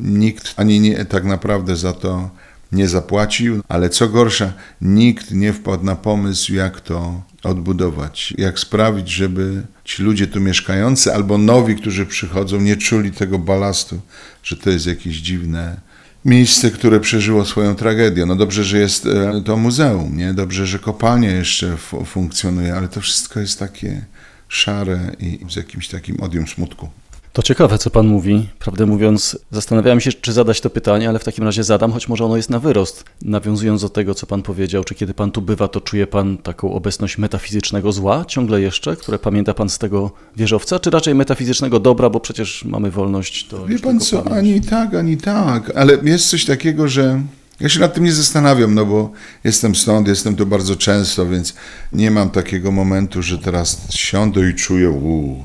nikt 0.00 0.54
ani 0.56 0.80
nie, 0.80 1.04
tak 1.04 1.24
naprawdę 1.24 1.76
za 1.76 1.92
to 1.92 2.30
nie 2.74 2.88
zapłacił, 2.88 3.62
ale 3.68 3.90
co 3.90 4.08
gorsza, 4.08 4.52
nikt 4.80 5.30
nie 5.30 5.52
wpadł 5.52 5.84
na 5.84 5.96
pomysł, 5.96 6.54
jak 6.54 6.80
to 6.80 7.22
odbudować, 7.42 8.34
jak 8.38 8.58
sprawić, 8.58 9.08
żeby 9.08 9.62
ci 9.84 10.02
ludzie 10.02 10.26
tu 10.26 10.40
mieszkający 10.40 11.14
albo 11.14 11.38
nowi, 11.38 11.76
którzy 11.76 12.06
przychodzą, 12.06 12.60
nie 12.60 12.76
czuli 12.76 13.12
tego 13.12 13.38
balastu, 13.38 14.00
że 14.42 14.56
to 14.56 14.70
jest 14.70 14.86
jakieś 14.86 15.16
dziwne 15.16 15.76
miejsce, 16.24 16.70
które 16.70 17.00
przeżyło 17.00 17.44
swoją 17.44 17.74
tragedię. 17.74 18.26
No 18.26 18.36
dobrze, 18.36 18.64
że 18.64 18.78
jest 18.78 19.06
e, 19.06 19.42
to 19.44 19.56
muzeum, 19.56 20.16
nie? 20.16 20.34
Dobrze, 20.34 20.66
że 20.66 20.78
kopalnia 20.78 21.30
jeszcze 21.30 21.76
funkcjonuje, 22.06 22.74
ale 22.74 22.88
to 22.88 23.00
wszystko 23.00 23.40
jest 23.40 23.58
takie 23.58 24.04
szare 24.48 25.16
i 25.20 25.40
z 25.50 25.56
jakimś 25.56 25.88
takim 25.88 26.20
odium 26.20 26.48
smutku. 26.48 26.88
To 27.34 27.42
ciekawe, 27.42 27.78
co 27.78 27.90
Pan 27.90 28.06
mówi. 28.06 28.48
Prawdę 28.58 28.86
mówiąc, 28.86 29.38
zastanawiałem 29.50 30.00
się, 30.00 30.12
czy 30.12 30.32
zadać 30.32 30.60
to 30.60 30.70
pytanie, 30.70 31.08
ale 31.08 31.18
w 31.18 31.24
takim 31.24 31.44
razie 31.44 31.64
zadam, 31.64 31.92
choć 31.92 32.08
może 32.08 32.24
ono 32.24 32.36
jest 32.36 32.50
na 32.50 32.58
wyrost. 32.58 33.04
Nawiązując 33.22 33.82
do 33.82 33.88
tego, 33.88 34.14
co 34.14 34.26
Pan 34.26 34.42
powiedział, 34.42 34.84
czy 34.84 34.94
kiedy 34.94 35.14
Pan 35.14 35.30
tu 35.30 35.42
bywa, 35.42 35.68
to 35.68 35.80
czuje 35.80 36.06
Pan 36.06 36.38
taką 36.38 36.72
obecność 36.72 37.18
metafizycznego 37.18 37.92
zła 37.92 38.24
ciągle 38.24 38.60
jeszcze, 38.60 38.96
które 38.96 39.18
pamięta 39.18 39.54
Pan 39.54 39.68
z 39.68 39.78
tego 39.78 40.10
wieżowca, 40.36 40.78
czy 40.78 40.90
raczej 40.90 41.14
metafizycznego 41.14 41.80
dobra, 41.80 42.10
bo 42.10 42.20
przecież 42.20 42.64
mamy 42.64 42.90
wolność 42.90 43.46
to. 43.46 43.66
Wie 43.66 43.78
Pan 43.78 44.00
co, 44.00 44.22
pamięć. 44.22 44.38
ani 44.38 44.60
tak, 44.60 44.94
ani 44.94 45.16
tak, 45.16 45.76
ale 45.76 45.98
jest 46.02 46.28
coś 46.28 46.44
takiego, 46.44 46.88
że. 46.88 47.22
Ja 47.60 47.68
się 47.68 47.80
nad 47.80 47.94
tym 47.94 48.04
nie 48.04 48.12
zastanawiam, 48.12 48.74
no 48.74 48.86
bo 48.86 49.10
jestem 49.44 49.74
stąd, 49.74 50.08
jestem 50.08 50.36
tu 50.36 50.46
bardzo 50.46 50.76
często, 50.76 51.26
więc 51.26 51.54
nie 51.92 52.10
mam 52.10 52.30
takiego 52.30 52.72
momentu, 52.72 53.22
że 53.22 53.38
teraz 53.38 53.80
siądę 53.90 54.50
i 54.50 54.54
czuję, 54.54 54.90
uuu, 54.90 55.44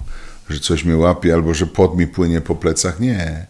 że 0.50 0.60
coś 0.60 0.84
mnie 0.84 0.98
łapie 0.98 1.34
albo 1.34 1.54
że 1.54 1.68
pot 1.68 1.98
mi 1.98 2.08
płynie 2.08 2.42
po 2.42 2.56
plecach. 2.56 3.00
Nie. 3.00 3.46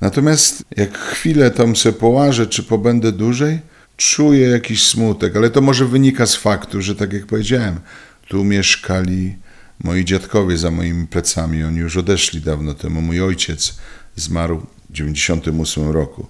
Natomiast 0.00 0.64
jak 0.76 0.98
chwilę 0.98 1.50
tam 1.50 1.76
se 1.76 1.92
połażę, 1.92 2.46
czy 2.46 2.62
pobędę 2.62 3.12
dłużej, 3.12 3.60
czuję 3.96 4.48
jakiś 4.48 4.86
smutek, 4.86 5.36
ale 5.36 5.50
to 5.50 5.60
może 5.60 5.86
wynika 5.86 6.26
z 6.26 6.36
faktu, 6.36 6.82
że 6.82 6.94
tak 6.94 7.12
jak 7.12 7.26
powiedziałem, 7.26 7.80
tu 8.28 8.44
mieszkali 8.44 9.36
moi 9.84 10.04
dziadkowie 10.04 10.56
za 10.56 10.70
moimi 10.70 11.06
plecami. 11.06 11.64
Oni 11.64 11.78
już 11.78 11.96
odeszli 11.96 12.40
dawno 12.40 12.74
temu. 12.74 13.02
Mój 13.02 13.20
ojciec 13.20 13.74
zmarł 14.16 14.66
w 14.90 14.92
98 14.92 15.90
roku, 15.90 16.26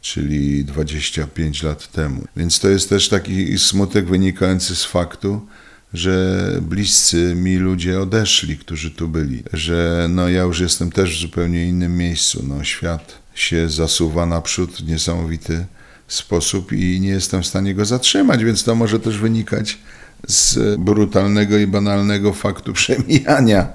czyli 0.00 0.64
25 0.64 1.62
lat 1.62 1.92
temu. 1.92 2.24
Więc 2.36 2.60
to 2.60 2.68
jest 2.68 2.88
też 2.88 3.08
taki 3.08 3.58
smutek 3.58 4.06
wynikający 4.06 4.76
z 4.76 4.84
faktu, 4.84 5.46
że 5.94 6.46
bliscy 6.62 7.34
mi 7.34 7.56
ludzie 7.56 8.00
odeszli, 8.00 8.58
którzy 8.58 8.90
tu 8.90 9.08
byli, 9.08 9.42
że 9.52 10.06
no 10.10 10.28
ja 10.28 10.42
już 10.42 10.60
jestem 10.60 10.90
też 10.90 11.18
w 11.18 11.20
zupełnie 11.20 11.68
innym 11.68 11.96
miejscu. 11.96 12.44
No, 12.48 12.64
świat 12.64 13.18
się 13.34 13.68
zasuwa 13.68 14.26
naprzód 14.26 14.72
w 14.72 14.88
niesamowity 14.88 15.66
sposób 16.08 16.72
i 16.72 17.00
nie 17.00 17.08
jestem 17.08 17.42
w 17.42 17.46
stanie 17.46 17.74
go 17.74 17.84
zatrzymać, 17.84 18.44
więc 18.44 18.64
to 18.64 18.74
może 18.74 19.00
też 19.00 19.18
wynikać 19.18 19.78
z 20.26 20.76
brutalnego 20.80 21.58
i 21.58 21.66
banalnego 21.66 22.32
faktu 22.32 22.72
przemijania, 22.82 23.68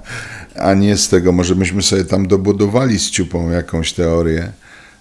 a 0.58 0.74
nie 0.74 0.96
z 0.96 1.08
tego, 1.08 1.32
może 1.32 1.54
myśmy 1.54 1.82
sobie 1.82 2.04
tam 2.04 2.28
dobudowali 2.28 2.98
z 2.98 3.10
ciupą 3.10 3.50
jakąś 3.50 3.92
teorię, 3.92 4.52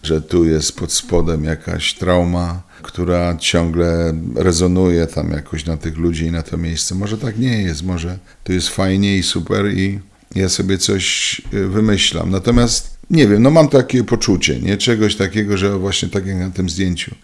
że 0.03 0.21
tu 0.21 0.45
jest 0.45 0.75
pod 0.75 0.91
spodem 0.91 1.43
jakaś 1.43 1.93
trauma, 1.93 2.63
która 2.81 3.37
ciągle 3.37 4.13
rezonuje 4.35 5.07
tam 5.07 5.31
jakoś 5.31 5.65
na 5.65 5.77
tych 5.77 5.97
ludzi 5.97 6.25
i 6.25 6.31
na 6.31 6.43
to 6.43 6.57
miejsce. 6.57 6.95
Może 6.95 7.17
tak 7.17 7.39
nie 7.39 7.61
jest, 7.61 7.83
może 7.83 8.17
to 8.43 8.53
jest 8.53 8.69
fajnie 8.69 9.17
i 9.17 9.23
super 9.23 9.73
i 9.73 9.99
ja 10.35 10.49
sobie 10.49 10.77
coś 10.77 11.41
y, 11.53 11.67
wymyślam. 11.67 12.29
Natomiast 12.29 12.97
nie 13.09 13.27
wiem, 13.27 13.43
no 13.43 13.51
mam 13.51 13.67
takie 13.69 14.03
poczucie, 14.03 14.59
nie? 14.59 14.77
Czegoś 14.77 15.15
takiego, 15.15 15.57
że 15.57 15.79
właśnie 15.79 16.09
tak 16.09 16.25
jak 16.25 16.37
na 16.37 16.49
tym 16.49 16.69
zdjęciu, 16.69 17.15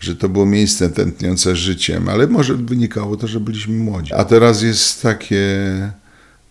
że 0.00 0.16
to 0.16 0.28
było 0.28 0.46
miejsce 0.46 0.90
tętniące 0.90 1.56
życiem, 1.56 2.08
ale 2.08 2.26
może 2.26 2.54
wynikało 2.54 3.16
to, 3.16 3.26
że 3.26 3.40
byliśmy 3.40 3.74
młodzi. 3.74 4.14
A 4.14 4.24
teraz 4.24 4.62
jest 4.62 5.02
takie 5.02 5.56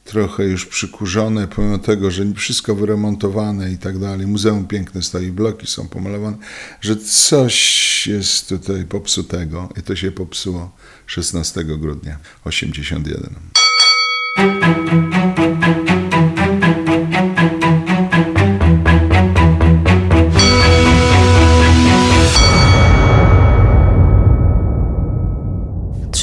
trochę 0.05 0.43
już 0.43 0.65
przykurzone, 0.65 1.47
pomimo 1.47 1.77
tego, 1.77 2.11
że 2.11 2.33
wszystko 2.33 2.75
wyremontowane 2.75 3.71
i 3.71 3.77
tak 3.77 3.99
dalej. 3.99 4.27
Muzeum 4.27 4.67
piękne 4.67 5.01
stoi, 5.01 5.31
bloki 5.31 5.67
są 5.67 5.87
pomalowane, 5.87 6.37
że 6.81 6.97
coś 6.97 8.07
jest 8.07 8.49
tutaj 8.49 8.85
popsutego 8.85 9.69
i 9.77 9.81
to 9.81 9.95
się 9.95 10.11
popsuło 10.11 10.71
16 11.05 11.63
grudnia 11.63 12.17
81. 12.45 13.35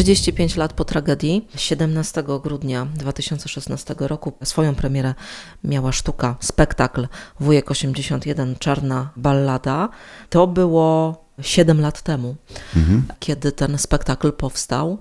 35 0.03 0.57
lat 0.57 0.73
po 0.73 0.85
tragedii, 0.85 1.49
17 1.57 2.25
grudnia 2.43 2.87
2016 2.95 3.95
roku 3.99 4.33
swoją 4.45 4.75
premierę 4.75 5.15
miała 5.65 5.93
sztuka, 5.93 6.37
spektakl 6.41 7.09
Wujek 7.41 7.71
81 7.71 8.57
Czarna 8.59 9.11
Ballada. 9.17 9.89
To 10.31 10.47
było 10.47 11.17
7 11.41 11.81
lat 11.81 12.03
temu, 12.03 12.37
mhm. 12.77 13.03
kiedy 13.21 13.53
ten 13.53 13.79
spektakl 13.79 14.33
powstał. 14.33 14.99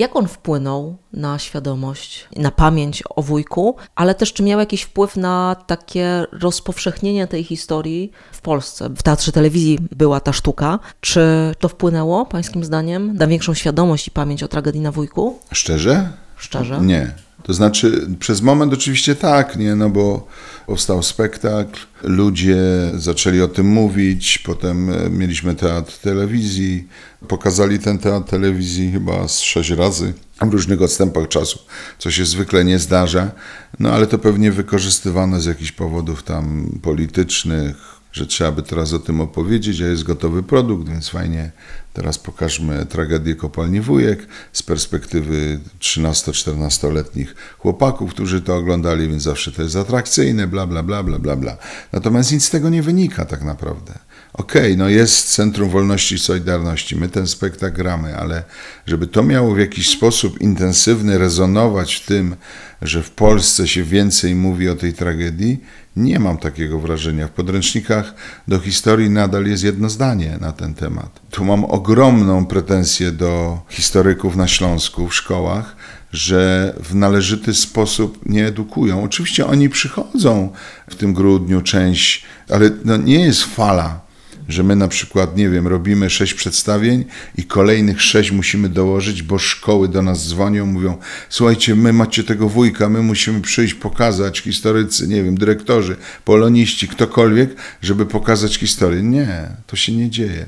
Jak 0.00 0.16
on 0.16 0.28
wpłynął 0.28 0.96
na 1.12 1.38
świadomość, 1.38 2.28
na 2.36 2.50
pamięć 2.50 3.02
o 3.16 3.22
wujku, 3.22 3.76
ale 3.94 4.14
też 4.14 4.32
czy 4.32 4.42
miał 4.42 4.60
jakiś 4.60 4.82
wpływ 4.82 5.16
na 5.16 5.56
takie 5.66 6.24
rozpowszechnienie 6.32 7.26
tej 7.26 7.44
historii 7.44 8.12
w 8.32 8.40
Polsce? 8.40 8.88
W 8.88 9.02
teatrze 9.02 9.32
telewizji 9.32 9.78
była 9.96 10.20
ta 10.20 10.32
sztuka. 10.32 10.78
Czy 11.00 11.20
to 11.58 11.68
wpłynęło, 11.68 12.26
pańskim 12.26 12.64
zdaniem, 12.64 13.16
na 13.16 13.26
większą 13.26 13.54
świadomość 13.54 14.08
i 14.08 14.10
pamięć 14.10 14.42
o 14.42 14.48
tragedii 14.48 14.80
na 14.80 14.92
wujku? 14.92 15.38
Szczerze? 15.52 16.08
Szczerze? 16.36 16.80
Nie. 16.80 17.14
To 17.42 17.54
znaczy, 17.54 18.06
przez 18.18 18.42
moment 18.42 18.72
oczywiście 18.72 19.14
tak, 19.14 19.56
nie, 19.56 19.74
no 19.74 19.90
bo 19.90 20.26
powstał 20.70 21.02
spektakl, 21.02 21.80
ludzie 22.02 22.56
zaczęli 22.94 23.40
o 23.40 23.48
tym 23.48 23.66
mówić, 23.66 24.38
potem 24.38 24.90
e, 24.90 25.10
mieliśmy 25.10 25.54
teatr 25.54 25.98
telewizji, 25.98 26.88
pokazali 27.28 27.78
ten 27.78 27.98
teatr 27.98 28.30
telewizji 28.30 28.92
chyba 28.92 29.28
z 29.28 29.40
sześć 29.40 29.70
razy 29.70 30.12
w 30.40 30.52
różnych 30.52 30.82
odstępach 30.82 31.28
czasu, 31.28 31.58
co 31.98 32.10
się 32.10 32.26
zwykle 32.26 32.64
nie 32.64 32.78
zdarza, 32.78 33.30
no 33.78 33.92
ale 33.92 34.06
to 34.06 34.18
pewnie 34.18 34.52
wykorzystywane 34.52 35.40
z 35.40 35.46
jakichś 35.46 35.72
powodów 35.72 36.22
tam 36.22 36.70
politycznych, 36.82 37.99
że 38.12 38.26
trzeba 38.26 38.52
by 38.52 38.62
teraz 38.62 38.92
o 38.92 38.98
tym 38.98 39.20
opowiedzieć, 39.20 39.80
a 39.80 39.86
jest 39.86 40.02
gotowy 40.02 40.42
produkt, 40.42 40.88
więc 40.88 41.08
fajnie 41.08 41.50
teraz 41.92 42.18
pokażmy 42.18 42.86
tragedię 42.86 43.34
kopalni 43.34 43.80
Wujek 43.80 44.26
z 44.52 44.62
perspektywy 44.62 45.60
13-14-letnich 45.80 47.34
chłopaków, 47.58 48.10
którzy 48.10 48.42
to 48.42 48.56
oglądali, 48.56 49.08
więc 49.08 49.22
zawsze 49.22 49.52
to 49.52 49.62
jest 49.62 49.76
atrakcyjne, 49.76 50.46
bla, 50.46 50.66
bla, 50.66 50.82
bla, 50.82 51.02
bla, 51.02 51.18
bla, 51.18 51.36
bla. 51.36 51.56
Natomiast 51.92 52.32
nic 52.32 52.44
z 52.44 52.50
tego 52.50 52.68
nie 52.68 52.82
wynika 52.82 53.24
tak 53.24 53.42
naprawdę. 53.42 53.98
Okej, 54.32 54.62
okay, 54.62 54.76
no 54.76 54.88
jest 54.88 55.34
Centrum 55.34 55.70
Wolności 55.70 56.14
i 56.14 56.18
Solidarności, 56.18 56.96
my 56.96 57.08
ten 57.08 57.26
spektakl 57.26 57.76
gramy, 57.76 58.16
ale 58.16 58.42
żeby 58.86 59.06
to 59.06 59.22
miało 59.22 59.54
w 59.54 59.58
jakiś 59.58 59.90
sposób 59.90 60.40
intensywny 60.40 61.18
rezonować 61.18 61.94
w 61.94 62.06
tym, 62.06 62.36
że 62.82 63.02
w 63.02 63.10
Polsce 63.10 63.68
się 63.68 63.84
więcej 63.84 64.34
mówi 64.34 64.68
o 64.68 64.76
tej 64.76 64.92
tragedii, 64.92 65.60
nie 65.96 66.18
mam 66.18 66.38
takiego 66.38 66.80
wrażenia. 66.80 67.28
W 67.28 67.30
podręcznikach 67.30 68.14
do 68.48 68.58
historii 68.58 69.10
nadal 69.10 69.46
jest 69.46 69.64
jedno 69.64 69.90
zdanie 69.90 70.38
na 70.40 70.52
ten 70.52 70.74
temat. 70.74 71.20
Tu 71.30 71.44
mam 71.44 71.64
ogromną 71.64 72.46
pretensję 72.46 73.12
do 73.12 73.60
historyków 73.68 74.36
na 74.36 74.48
Śląsku 74.48 75.08
w 75.08 75.14
szkołach, 75.14 75.76
że 76.12 76.74
w 76.82 76.94
należyty 76.94 77.54
sposób 77.54 78.26
nie 78.26 78.46
edukują. 78.46 79.04
Oczywiście 79.04 79.46
oni 79.46 79.68
przychodzą 79.68 80.52
w 80.90 80.94
tym 80.94 81.14
grudniu, 81.14 81.62
część, 81.62 82.24
ale 82.48 82.70
no 82.84 82.96
nie 82.96 83.24
jest 83.24 83.42
fala 83.42 84.09
że 84.52 84.62
my 84.62 84.76
na 84.76 84.88
przykład, 84.88 85.36
nie 85.36 85.48
wiem, 85.48 85.66
robimy 85.66 86.10
sześć 86.10 86.34
przedstawień 86.34 87.04
i 87.38 87.44
kolejnych 87.44 88.02
sześć 88.02 88.30
musimy 88.30 88.68
dołożyć, 88.68 89.22
bo 89.22 89.38
szkoły 89.38 89.88
do 89.88 90.02
nas 90.02 90.28
dzwonią, 90.28 90.66
mówią, 90.66 90.96
słuchajcie, 91.28 91.76
my 91.76 91.92
macie 91.92 92.24
tego 92.24 92.48
wujka, 92.48 92.88
my 92.88 93.02
musimy 93.02 93.40
przyjść, 93.40 93.74
pokazać 93.74 94.40
historycy, 94.40 95.08
nie 95.08 95.24
wiem, 95.24 95.38
dyrektorzy, 95.38 95.96
poloniści, 96.24 96.88
ktokolwiek, 96.88 97.50
żeby 97.82 98.06
pokazać 98.06 98.56
historię. 98.56 99.02
Nie, 99.02 99.48
to 99.66 99.76
się 99.76 99.92
nie 99.92 100.10
dzieje. 100.10 100.46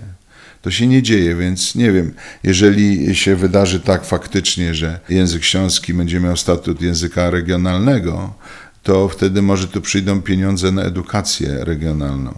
To 0.62 0.70
się 0.70 0.86
nie 0.86 1.02
dzieje, 1.02 1.34
więc 1.34 1.74
nie 1.74 1.92
wiem, 1.92 2.14
jeżeli 2.42 3.16
się 3.16 3.36
wydarzy 3.36 3.80
tak 3.80 4.04
faktycznie, 4.04 4.74
że 4.74 5.00
język 5.08 5.44
śląski 5.44 5.94
będzie 5.94 6.20
miał 6.20 6.36
statut 6.36 6.82
języka 6.82 7.30
regionalnego, 7.30 8.34
to 8.82 9.08
wtedy 9.08 9.42
może 9.42 9.68
tu 9.68 9.80
przyjdą 9.80 10.22
pieniądze 10.22 10.72
na 10.72 10.82
edukację 10.82 11.64
regionalną 11.64 12.34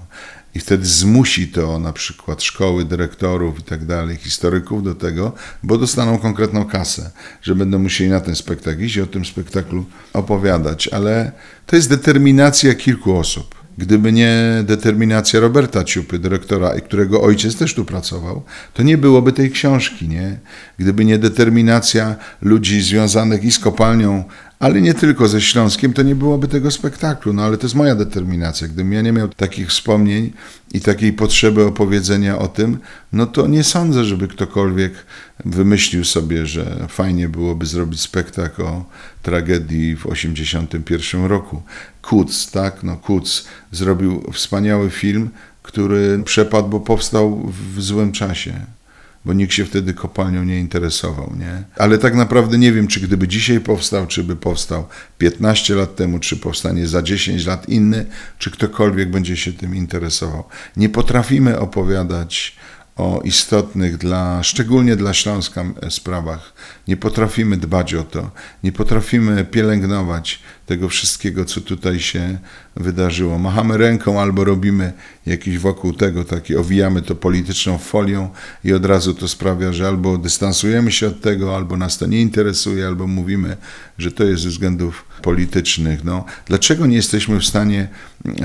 i 0.55 0.61
wtedy 0.61 0.87
zmusi 0.87 1.49
to 1.49 1.79
na 1.79 1.93
przykład 1.93 2.43
szkoły, 2.43 2.85
dyrektorów 2.85 3.59
i 3.59 3.63
tak 3.63 3.85
dalej, 3.85 4.17
historyków 4.17 4.83
do 4.83 4.95
tego, 4.95 5.33
bo 5.63 5.79
dostaną 5.79 6.19
konkretną 6.19 6.65
kasę, 6.65 7.11
że 7.43 7.55
będą 7.55 7.79
musieli 7.79 8.11
na 8.11 8.21
ten 8.21 8.37
spektakl 8.37 8.83
iść 8.83 8.97
i 8.97 9.01
o 9.01 9.07
tym 9.07 9.25
spektaklu 9.25 9.85
opowiadać. 10.13 10.89
Ale 10.89 11.33
to 11.67 11.77
jest 11.77 11.89
determinacja 11.89 12.75
kilku 12.75 13.17
osób. 13.17 13.55
Gdyby 13.79 14.13
nie 14.13 14.63
determinacja 14.65 15.41
Roberta 15.41 15.85
Ciupy, 15.85 16.19
dyrektora, 16.19 16.81
którego 16.81 17.23
ojciec 17.23 17.57
też 17.57 17.75
tu 17.75 17.85
pracował, 17.85 18.43
to 18.75 18.83
nie 18.83 18.99
byłoby 18.99 19.33
tej 19.33 19.51
książki, 19.51 20.09
nie? 20.09 20.39
Gdyby 20.79 21.05
nie 21.05 21.19
determinacja 21.19 22.17
ludzi 22.43 22.83
związanych 22.83 23.45
i 23.45 23.53
z 23.53 23.59
kopalnią 23.59 24.25
ale 24.65 24.81
nie 24.81 24.95
tylko 24.95 25.29
ze 25.29 25.41
Śląskiem, 25.41 25.93
to 25.93 26.03
nie 26.03 26.15
byłoby 26.15 26.49
tego 26.49 26.71
spektaklu. 26.71 27.33
No 27.33 27.43
ale 27.43 27.57
to 27.59 27.67
jest 27.67 27.75
moja 27.75 27.95
determinacja. 27.95 28.69
Gdybym 28.69 28.93
ja 28.93 29.03
nie 29.03 29.13
miał 29.13 29.29
takich 29.29 29.69
wspomnień 29.69 30.33
i 30.73 30.81
takiej 30.81 31.13
potrzeby 31.13 31.65
opowiedzenia 31.65 32.39
o 32.39 32.49
tym, 32.49 32.79
no 33.13 33.27
to 33.27 33.47
nie 33.47 33.65
sądzę, 33.65 34.05
żeby 34.05 34.29
ktokolwiek 34.29 34.93
wymyślił 35.45 36.05
sobie, 36.05 36.47
że 36.47 36.87
fajnie 36.89 37.29
byłoby 37.29 37.67
zrobić 37.67 38.01
spektakl 38.01 38.63
o 38.63 38.85
tragedii 39.23 39.95
w 39.95 40.03
1981 40.03 41.25
roku. 41.25 41.63
Kuc, 42.03 42.51
tak? 42.51 42.83
No 42.83 42.97
Kuc 42.97 43.45
zrobił 43.73 44.33
wspaniały 44.33 44.91
film, 44.91 45.31
który 45.63 46.23
przepadł, 46.25 46.69
bo 46.69 46.81
powstał 46.81 47.53
w 47.75 47.83
złym 47.83 48.13
czasie 48.13 48.67
bo 49.25 49.33
nikt 49.33 49.53
się 49.53 49.65
wtedy 49.65 49.95
kopalnią 49.95 50.45
nie 50.45 50.61
interesował, 50.61 51.35
nie? 51.39 51.63
Ale 51.77 51.99
tak 51.99 52.15
naprawdę 52.15 52.59
nie 52.59 52.73
wiem, 52.73 52.87
czy 52.87 53.01
gdyby 53.01 53.29
dzisiaj 53.29 53.61
powstał, 53.61 54.07
czy 54.07 54.25
by 54.25 54.37
powstał 54.37 54.89
15 55.19 55.75
lat 55.75 55.97
temu, 55.97 56.19
czy 56.19 56.37
powstanie 56.37 56.87
za 56.87 57.03
10 57.03 57.47
lat 57.47 57.69
inny, 57.69 58.07
czy 58.39 58.51
ktokolwiek 58.51 59.11
będzie 59.11 59.37
się 59.37 59.53
tym 59.53 59.77
interesował. 59.77 60.45
Nie 60.77 60.89
potrafimy 60.89 61.59
opowiadać 61.59 62.57
o 62.97 63.21
istotnych 63.25 63.97
dla, 63.97 64.43
szczególnie 64.43 64.97
dla 64.97 65.15
Śląska 65.15 65.65
sprawach. 65.91 66.53
Nie 66.89 66.97
potrafimy 66.97 67.57
dbać 67.57 67.95
o 67.95 68.03
to, 68.03 68.31
nie 68.63 68.73
potrafimy 68.73 69.45
pielęgnować 69.45 70.43
tego 70.67 70.89
wszystkiego, 70.89 71.45
co 71.45 71.61
tutaj 71.61 72.01
się 72.01 72.39
wydarzyło. 72.77 73.39
Machamy 73.39 73.77
ręką 73.77 74.21
albo 74.21 74.45
robimy 74.45 74.93
jakiś 75.27 75.59
wokół 75.59 75.93
tego 75.93 76.25
taki, 76.25 76.57
owijamy 76.57 77.03
to 77.03 77.15
polityczną 77.15 77.79
folią 77.79 78.31
i 78.65 78.73
od 78.73 78.85
razu 78.87 79.15
to 79.15 79.29
sprawia, 79.29 79.73
że 79.73 79.89
albo 79.89 80.19
dystansujemy 80.19 80.93
się 80.93 81.07
od 81.07 81.21
tego, 81.21 81.57
albo 81.57 81.77
nas 81.77 81.99
to 81.99 82.07
nie 82.07 82.21
interesuje, 82.21 82.87
albo 82.87 83.07
mówimy, 83.07 83.57
że 83.99 84.13
to 84.13 84.25
jest 84.25 84.43
ze 84.43 84.49
względów 84.49 85.05
politycznych. 85.25 86.05
No, 86.05 86.25
dlaczego 86.47 86.87
nie 86.87 86.97
jesteśmy 86.97 87.41
w 87.41 87.45
stanie 87.45 87.89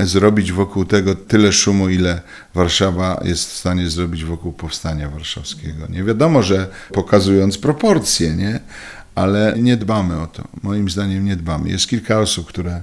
zrobić 0.04 0.52
wokół 0.52 0.84
tego 0.84 1.14
tyle 1.14 1.52
szumu, 1.52 1.88
ile 1.88 2.20
Warszawa 2.54 3.20
jest 3.24 3.50
w 3.50 3.56
stanie 3.56 3.90
zrobić 3.90 4.24
wokół 4.24 4.52
powstania 4.52 5.08
warszawskiego? 5.08 5.86
Nie 5.86 6.04
wiadomo, 6.04 6.42
że 6.42 6.68
pokazując 6.92 7.58
proporcje, 7.58 8.36
nie? 8.36 8.60
ale 9.14 9.54
nie 9.58 9.76
dbamy 9.76 10.20
o 10.20 10.26
to. 10.26 10.48
Moim 10.62 10.90
zdaniem 10.90 11.24
nie 11.24 11.36
dbamy. 11.36 11.68
Jest 11.68 11.88
kilka 11.88 12.20
osób, 12.20 12.48
które 12.48 12.82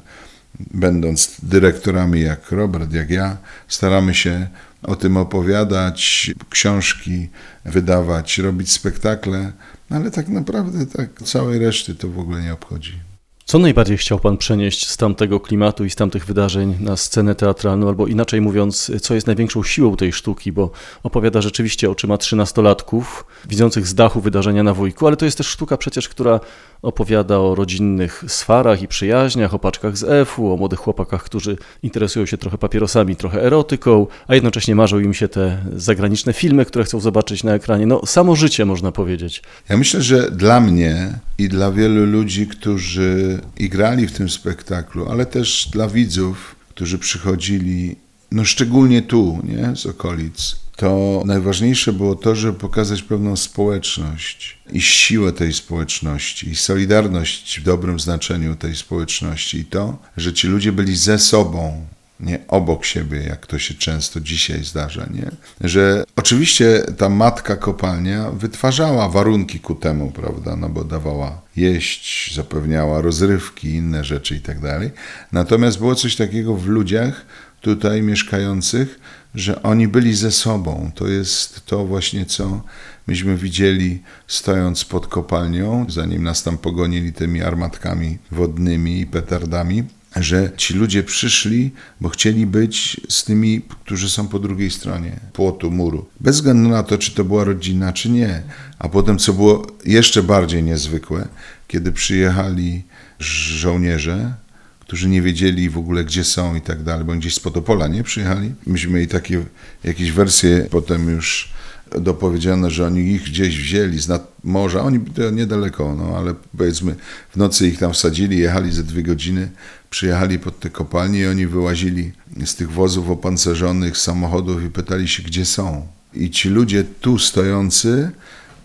będąc 0.60 1.38
dyrektorami 1.44 2.22
jak 2.22 2.52
Robert, 2.52 2.94
jak 2.94 3.10
ja, 3.10 3.38
staramy 3.68 4.14
się 4.14 4.48
o 4.84 4.96
tym 4.96 5.18
opowiadać, 5.18 6.32
książki 6.50 7.30
wydawać, 7.66 8.38
robić 8.38 8.72
spektakle, 8.72 9.52
ale 9.90 10.12
tak 10.12 10.28
naprawdę 10.28 10.86
tak 10.86 11.10
całej 11.24 11.60
reszty 11.60 11.96
to 11.96 12.08
w 12.08 12.20
ogóle 12.20 12.42
nie 12.42 12.54
obchodzi. 12.54 13.07
Co 13.50 13.60
najbardziej 13.60 13.98
chciał 13.98 14.20
Pan 14.20 14.38
przenieść 14.38 14.88
z 14.88 14.98
tamtego 14.98 15.40
klimatu 15.40 15.86
i 15.86 15.90
z 15.90 15.96
tamtych 15.96 16.26
wydarzeń 16.26 16.76
na 16.80 16.98
scenę 16.98 17.36
teatralną, 17.36 17.88
albo 17.88 18.08
inaczej 18.08 18.42
mówiąc, 18.42 18.92
co 19.02 19.16
jest 19.16 19.28
największą 19.28 19.64
siłą 19.64 19.96
tej 19.96 20.14
sztuki, 20.14 20.52
bo 20.52 20.72
opowiada 21.04 21.42
rzeczywiście 21.42 21.92
oczyma 21.92 22.18
trzynastolatków, 22.18 23.26
widzących 23.50 23.88
z 23.88 23.96
dachu 23.96 24.22
wydarzenia 24.22 24.64
na 24.64 24.74
wujku, 24.74 25.08
ale 25.08 25.18
to 25.18 25.26
jest 25.26 25.38
też 25.38 25.48
sztuka 25.48 25.78
przecież, 25.78 26.10
która 26.10 26.40
opowiada 26.82 27.40
o 27.40 27.56
rodzinnych 27.56 28.24
swarach 28.28 28.82
i 28.82 28.88
przyjaźniach, 28.88 29.54
o 29.54 29.60
paczkach 29.60 29.98
z 29.98 30.04
EF-u, 30.04 30.54
o 30.54 30.58
młodych 30.58 30.80
chłopakach, 30.80 31.24
którzy 31.24 31.58
interesują 31.84 32.26
się 32.26 32.38
trochę 32.38 32.58
papierosami, 32.58 33.16
trochę 33.16 33.42
erotyką, 33.44 34.08
a 34.28 34.36
jednocześnie 34.36 34.76
marzą 34.76 35.00
im 35.00 35.14
się 35.14 35.28
te 35.28 35.58
zagraniczne 35.76 36.34
filmy, 36.34 36.66
które 36.66 36.86
chcą 36.86 37.00
zobaczyć 37.00 37.44
na 37.44 37.54
ekranie. 37.54 37.86
No, 37.86 38.06
samo 38.06 38.36
życie 38.36 38.66
można 38.66 38.92
powiedzieć. 38.92 39.44
Ja 39.70 39.78
myślę, 39.78 40.02
że 40.02 40.32
dla 40.32 40.60
mnie 40.60 41.20
i 41.38 41.50
dla 41.50 41.72
wielu 41.72 42.06
ludzi, 42.06 42.48
którzy 42.48 43.42
grali 43.60 44.08
w 44.08 44.12
tym 44.12 44.30
spektaklu, 44.30 45.10
ale 45.10 45.26
też 45.26 45.70
dla 45.72 45.88
widzów, 45.88 46.56
którzy 46.70 46.98
przychodzili, 46.98 47.96
no 48.32 48.46
szczególnie 48.46 49.02
tu, 49.02 49.42
nie, 49.44 49.76
z 49.76 49.86
okolic, 49.86 50.56
to 50.76 51.24
najważniejsze 51.26 51.94
było 51.94 52.16
to, 52.16 52.36
żeby 52.36 52.60
pokazać 52.60 53.02
pewną 53.02 53.36
społeczność 53.36 54.58
i 54.72 54.82
siłę 54.82 55.34
tej 55.34 55.54
społeczności, 55.54 56.50
i 56.50 56.56
solidarność 56.56 57.60
w 57.60 57.64
dobrym 57.64 58.00
znaczeniu 58.00 58.56
tej 58.56 58.76
społeczności, 58.76 59.58
i 59.58 59.66
to, 59.66 59.98
że 60.18 60.34
ci 60.34 60.48
ludzie 60.48 60.72
byli 60.72 60.96
ze 60.96 61.20
sobą, 61.20 61.88
nie 62.20 62.40
obok 62.48 62.86
siebie, 62.86 63.24
jak 63.24 63.48
to 63.48 63.60
się 63.60 63.74
często 63.74 64.20
dzisiaj 64.20 64.64
zdarza, 64.64 65.06
nie? 65.14 65.32
Że 65.70 66.04
oczywiście 66.16 66.84
ta 66.98 67.10
matka 67.10 67.56
kopalnia 67.56 68.32
wytwarzała 68.32 69.10
warunki 69.10 69.60
ku 69.60 69.76
temu, 69.76 70.12
prawda, 70.12 70.56
no 70.56 70.70
bo 70.70 70.84
dawała 70.84 71.42
jeść, 71.56 72.36
zapewniała 72.36 73.02
rozrywki, 73.02 73.70
inne 73.70 74.04
rzeczy 74.04 74.36
i 74.36 74.40
tak 74.40 74.60
dalej. 74.60 74.92
Natomiast 75.32 75.78
było 75.78 75.96
coś 75.96 76.16
takiego 76.16 76.56
w 76.56 76.68
ludziach 76.68 77.26
tutaj 77.62 78.02
mieszkających, 78.02 79.00
że 79.36 79.64
oni 79.64 79.88
byli 79.88 80.16
ze 80.16 80.32
sobą. 80.32 80.92
To 80.96 81.08
jest 81.08 81.66
to 81.66 81.86
właśnie, 81.86 82.26
co 82.26 82.62
myśmy 83.08 83.38
widzieli 83.38 84.04
stojąc 84.28 84.86
pod 84.86 85.08
kopalnią, 85.08 85.86
zanim 85.90 86.24
nas 86.24 86.44
tam 86.44 86.58
pogonili 86.58 87.14
tymi 87.14 87.42
armatkami 87.42 88.18
wodnymi 88.32 89.00
i 89.00 89.06
petardami 89.06 89.84
że 90.24 90.52
ci 90.58 90.74
ludzie 90.74 91.04
przyszli, 91.04 91.72
bo 92.02 92.10
chcieli 92.10 92.46
być 92.46 93.02
z 93.10 93.24
tymi, 93.24 93.62
którzy 93.62 94.10
są 94.10 94.28
po 94.28 94.40
drugiej 94.40 94.72
stronie 94.72 95.20
płotu, 95.34 95.72
muru. 95.72 96.06
Bez 96.20 96.36
względu 96.36 96.70
na 96.70 96.84
to, 96.84 96.98
czy 96.98 97.12
to 97.12 97.24
była 97.24 97.44
rodzina, 97.44 97.94
czy 97.94 98.10
nie. 98.10 98.42
A 98.80 98.90
potem, 98.90 99.18
co 99.18 99.34
było 99.34 99.68
jeszcze 99.86 100.24
bardziej 100.24 100.64
niezwykłe, 100.64 101.28
kiedy 101.68 101.92
przyjechali 101.92 102.84
żołnierze, 103.20 104.34
którzy 104.80 105.10
nie 105.10 105.22
wiedzieli 105.22 105.70
w 105.70 105.78
ogóle, 105.78 106.04
gdzie 106.06 106.24
są 106.24 106.56
i 106.56 106.62
tak 106.62 106.84
dalej, 106.84 107.06
bo 107.06 107.14
gdzieś 107.14 107.36
z 107.36 107.40
Potopola 107.40 107.88
nie 107.88 108.04
przyjechali. 108.04 108.54
Myśmy 108.66 108.94
mieli 108.94 109.08
takie 109.08 109.44
jakieś 109.84 110.12
wersje 110.12 110.68
potem 110.72 111.10
już 111.10 111.57
dopowiedziano, 112.00 112.70
że 112.70 112.86
oni 112.86 113.12
ich 113.12 113.24
gdzieś 113.24 113.58
wzięli 113.58 114.00
z 114.00 114.08
nad 114.08 114.32
morza, 114.44 114.82
oni 114.82 115.00
niedaleko, 115.32 115.96
no 115.96 116.18
ale 116.18 116.34
powiedzmy 116.58 116.96
w 117.30 117.38
nocy 117.38 117.68
ich 117.68 117.80
tam 117.80 117.94
wsadzili, 117.94 118.38
jechali 118.38 118.72
ze 118.72 118.84
dwie 118.84 119.04
godziny, 119.04 119.50
przyjechali 119.90 120.40
pod 120.40 120.60
te 120.60 120.70
kopalnie 120.70 121.20
i 121.20 121.28
oni 121.28 121.48
wyłazili 121.48 122.12
z 122.46 122.56
tych 122.56 122.72
wozów 122.72 123.10
opancerzonych, 123.10 123.98
samochodów 123.98 124.64
i 124.64 124.70
pytali 124.70 125.08
się, 125.08 125.24
gdzie 125.24 125.46
są. 125.46 125.88
I 126.14 126.30
ci 126.30 126.50
ludzie 126.50 126.84
tu 126.84 127.20
stojący 127.20 128.12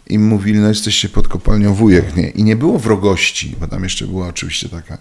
im 0.06 0.26
mówili, 0.26 0.58
no 0.58 0.68
jesteście 0.68 1.08
pod 1.08 1.28
kopalnią 1.28 1.74
wujek, 1.74 2.16
nie? 2.16 2.30
I 2.30 2.44
nie 2.44 2.56
było 2.56 2.78
wrogości, 2.78 3.56
bo 3.60 3.68
tam 3.68 3.84
jeszcze 3.84 4.06
była 4.06 4.28
oczywiście 4.28 4.68
taka 4.68 4.98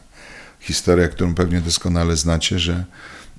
historia, 0.60 1.08
którą 1.08 1.34
pewnie 1.34 1.62
doskonale 1.62 2.18
znacie, 2.18 2.60
że 2.60 2.86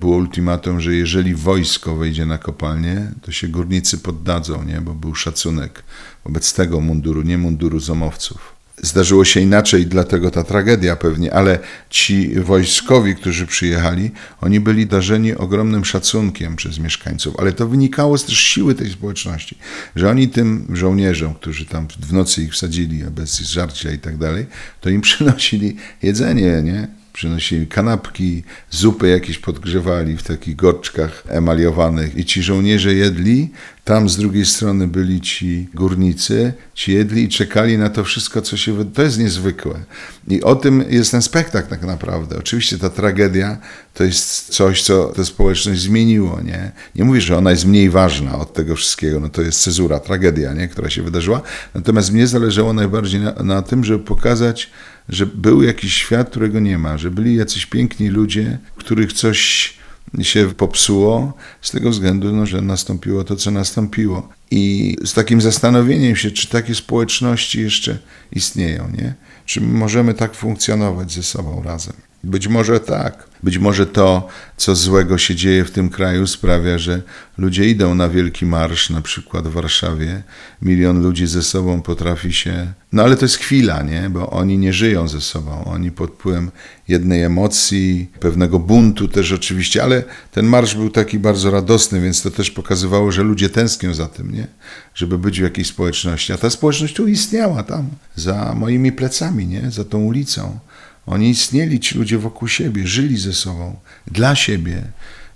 było 0.03 0.17
ultimatum, 0.17 0.81
że 0.81 0.93
jeżeli 0.95 1.35
wojsko 1.35 1.95
wejdzie 1.95 2.25
na 2.25 2.37
kopalnię, 2.37 3.11
to 3.21 3.31
się 3.31 3.47
górnicy 3.47 3.97
poddadzą, 3.97 4.63
nie? 4.63 4.81
bo 4.81 4.93
był 4.93 5.15
szacunek 5.15 5.83
wobec 6.25 6.53
tego 6.53 6.81
munduru, 6.81 7.21
nie 7.21 7.37
munduru 7.37 7.79
zomowców. 7.79 8.53
Zdarzyło 8.77 9.25
się 9.25 9.39
inaczej, 9.39 9.85
dlatego 9.85 10.31
ta 10.31 10.43
tragedia 10.43 10.95
pewnie, 10.95 11.33
ale 11.33 11.59
ci 11.89 12.39
wojskowi, 12.39 13.15
którzy 13.15 13.47
przyjechali, 13.47 14.11
oni 14.41 14.59
byli 14.59 14.87
darzeni 14.87 15.35
ogromnym 15.35 15.85
szacunkiem 15.85 16.55
przez 16.55 16.79
mieszkańców, 16.79 17.35
ale 17.39 17.53
to 17.53 17.67
wynikało 17.67 18.17
z 18.17 18.25
też 18.25 18.37
siły 18.37 18.75
tej 18.75 18.89
społeczności, 18.89 19.57
że 19.95 20.09
oni 20.09 20.27
tym 20.27 20.67
żołnierzom, 20.73 21.33
którzy 21.33 21.65
tam 21.65 21.87
w 21.99 22.13
nocy 22.13 22.43
ich 22.43 22.51
wsadzili 22.53 23.03
bez 23.03 23.39
żarcia 23.39 23.91
i 23.91 23.99
tak 23.99 24.17
dalej, 24.17 24.45
to 24.81 24.89
im 24.89 25.01
przynosili 25.07 25.75
jedzenie, 26.01 26.61
nie? 26.63 27.02
Przynosili 27.13 27.67
kanapki, 27.67 28.43
zupy 28.69 29.07
jakieś 29.07 29.37
podgrzewali 29.37 30.17
w 30.17 30.23
takich 30.23 30.55
gorczkach 30.55 31.23
emaliowanych 31.27 32.17
i 32.17 32.25
ci 32.25 32.43
żołnierze 32.43 32.93
jedli, 32.93 33.49
tam 33.83 34.09
z 34.09 34.17
drugiej 34.17 34.45
strony 34.45 34.87
byli 34.87 35.21
ci 35.21 35.69
górnicy, 35.73 36.53
ci 36.73 36.93
jedli 36.93 37.23
i 37.23 37.29
czekali 37.29 37.77
na 37.77 37.89
to 37.89 38.03
wszystko, 38.03 38.41
co 38.41 38.57
się... 38.57 38.91
To 38.91 39.01
jest 39.01 39.19
niezwykłe. 39.19 39.79
I 40.27 40.43
o 40.43 40.55
tym 40.55 40.85
jest 40.89 41.11
ten 41.11 41.21
spektakl 41.21 41.69
tak 41.69 41.81
naprawdę. 41.81 42.37
Oczywiście 42.37 42.77
ta 42.77 42.89
tragedia 42.89 43.57
to 43.93 44.03
jest 44.03 44.49
coś, 44.49 44.83
co 44.83 45.05
tę 45.05 45.25
społeczność 45.25 45.81
zmieniło, 45.81 46.41
nie? 46.41 46.71
Nie 46.95 47.03
mówię, 47.03 47.21
że 47.21 47.37
ona 47.37 47.51
jest 47.51 47.65
mniej 47.65 47.89
ważna 47.89 48.39
od 48.39 48.53
tego 48.53 48.75
wszystkiego, 48.75 49.19
no 49.19 49.29
to 49.29 49.41
jest 49.41 49.61
cezura, 49.61 49.99
tragedia, 49.99 50.53
nie? 50.53 50.67
Która 50.67 50.89
się 50.89 51.03
wydarzyła. 51.03 51.41
Natomiast 51.73 52.11
mnie 52.11 52.27
zależało 52.27 52.73
najbardziej 52.73 53.21
na, 53.21 53.31
na 53.31 53.61
tym, 53.61 53.83
żeby 53.83 54.03
pokazać, 54.03 54.69
że 55.09 55.25
był 55.25 55.63
jakiś 55.63 55.93
świat, 55.93 56.29
którego 56.29 56.59
nie 56.59 56.77
ma, 56.77 56.97
że 56.97 57.11
byli 57.11 57.35
jacyś 57.35 57.65
piękni 57.65 58.09
ludzie, 58.09 58.57
których 58.75 59.13
coś 59.13 59.73
się 60.21 60.53
popsuło 60.57 61.33
z 61.61 61.71
tego 61.71 61.89
względu, 61.89 62.33
no, 62.33 62.45
że 62.45 62.61
nastąpiło 62.61 63.23
to, 63.23 63.35
co 63.35 63.51
nastąpiło. 63.51 64.29
I 64.51 64.95
z 65.05 65.13
takim 65.13 65.41
zastanowieniem 65.41 66.15
się, 66.15 66.31
czy 66.31 66.47
takie 66.47 66.75
społeczności 66.75 67.61
jeszcze 67.61 67.97
istnieją, 68.31 68.89
nie? 68.97 69.13
Czy 69.45 69.61
możemy 69.61 70.13
tak 70.13 70.35
funkcjonować 70.35 71.11
ze 71.11 71.23
sobą 71.23 71.63
razem? 71.63 71.93
Być 72.23 72.47
może 72.47 72.79
tak. 72.79 73.27
Być 73.43 73.57
może 73.57 73.85
to, 73.85 74.27
co 74.57 74.75
złego 74.75 75.17
się 75.17 75.35
dzieje 75.35 75.65
w 75.65 75.71
tym 75.71 75.89
kraju, 75.89 76.27
sprawia, 76.27 76.77
że 76.77 77.01
ludzie 77.37 77.69
idą 77.69 77.95
na 77.95 78.09
wielki 78.09 78.45
marsz, 78.45 78.89
na 78.89 79.01
przykład 79.01 79.47
w 79.47 79.51
Warszawie. 79.51 80.23
Milion 80.61 81.01
ludzi 81.03 81.27
ze 81.27 81.43
sobą 81.43 81.81
potrafi 81.81 82.33
się. 82.33 82.73
No 82.91 83.03
ale 83.03 83.15
to 83.15 83.25
jest 83.25 83.37
chwila, 83.37 83.81
nie? 83.81 84.09
Bo 84.09 84.29
oni 84.29 84.57
nie 84.57 84.73
żyją 84.73 85.07
ze 85.07 85.21
sobą. 85.21 85.65
Oni 85.65 85.91
pod 85.91 86.11
wpływem 86.11 86.51
jednej 86.87 87.23
emocji, 87.23 88.11
pewnego 88.19 88.59
buntu 88.59 89.07
też 89.07 89.31
oczywiście, 89.31 89.83
ale 89.83 90.03
ten 90.31 90.45
marsz 90.45 90.75
był 90.75 90.89
taki 90.89 91.19
bardzo 91.19 91.51
radosny, 91.51 92.01
więc 92.01 92.21
to 92.21 92.31
też 92.31 92.51
pokazywało, 92.51 93.11
że 93.11 93.23
ludzie 93.23 93.49
tęsknią 93.49 93.93
za 93.93 94.07
tym, 94.07 94.31
nie? 94.31 94.47
Żeby 94.95 95.17
być 95.17 95.39
w 95.39 95.43
jakiejś 95.43 95.67
społeczności. 95.67 96.33
A 96.33 96.37
ta 96.37 96.49
społeczność 96.49 96.93
tu 96.93 97.07
istniała, 97.07 97.63
tam, 97.63 97.89
za 98.15 98.53
moimi 98.55 98.91
plecami, 98.91 99.47
nie? 99.47 99.71
Za 99.71 99.83
tą 99.83 99.99
ulicą. 99.99 100.59
Oni 101.05 101.29
istnieli, 101.29 101.79
ci 101.79 101.97
ludzie 101.97 102.17
wokół 102.17 102.47
siebie, 102.47 102.87
żyli 102.87 103.17
ze 103.17 103.33
sobą, 103.33 103.75
dla 104.07 104.35
siebie. 104.35 104.83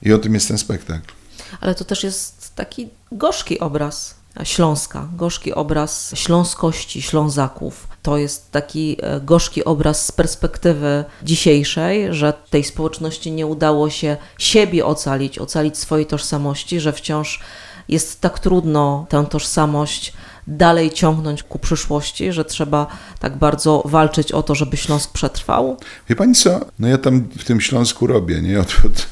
I 0.03 0.13
o 0.13 0.17
tym 0.17 0.33
jest 0.33 0.47
ten 0.47 0.57
spektakl. 0.57 1.13
Ale 1.61 1.75
to 1.75 1.85
też 1.85 2.03
jest 2.03 2.55
taki 2.55 2.89
gorzki 3.11 3.59
obraz 3.59 4.15
Śląska, 4.43 5.07
gorzki 5.15 5.53
obraz 5.53 6.11
śląskości 6.15 7.01
Ślązaków. 7.01 7.87
To 8.01 8.17
jest 8.17 8.51
taki 8.51 8.97
e, 9.01 9.21
gorzki 9.21 9.65
obraz 9.65 10.05
z 10.05 10.11
perspektywy 10.11 11.05
dzisiejszej, 11.23 12.13
że 12.13 12.33
tej 12.49 12.63
społeczności 12.63 13.31
nie 13.31 13.45
udało 13.45 13.89
się 13.89 14.17
siebie 14.37 14.85
ocalić, 14.85 15.39
ocalić 15.39 15.77
swojej 15.77 16.05
tożsamości, 16.05 16.79
że 16.79 16.93
wciąż 16.93 17.39
jest 17.89 18.21
tak 18.21 18.39
trudno 18.39 19.05
tę 19.09 19.25
tożsamość 19.29 20.13
dalej 20.47 20.91
ciągnąć 20.91 21.43
ku 21.43 21.59
przyszłości, 21.59 22.31
że 22.31 22.45
trzeba 22.45 22.87
tak 23.19 23.37
bardzo 23.37 23.83
walczyć 23.85 24.31
o 24.31 24.43
to, 24.43 24.55
żeby 24.55 24.77
Śląsk 24.77 25.11
przetrwał? 25.11 25.77
Wie 26.09 26.15
pani 26.15 26.33
co? 26.33 26.65
No 26.79 26.87
ja 26.87 26.97
tam 26.97 27.21
w 27.37 27.43
tym 27.43 27.61
Śląsku 27.61 28.07
robię, 28.07 28.41
nie? 28.41 28.59
Od, 28.59 28.75
od 28.85 29.07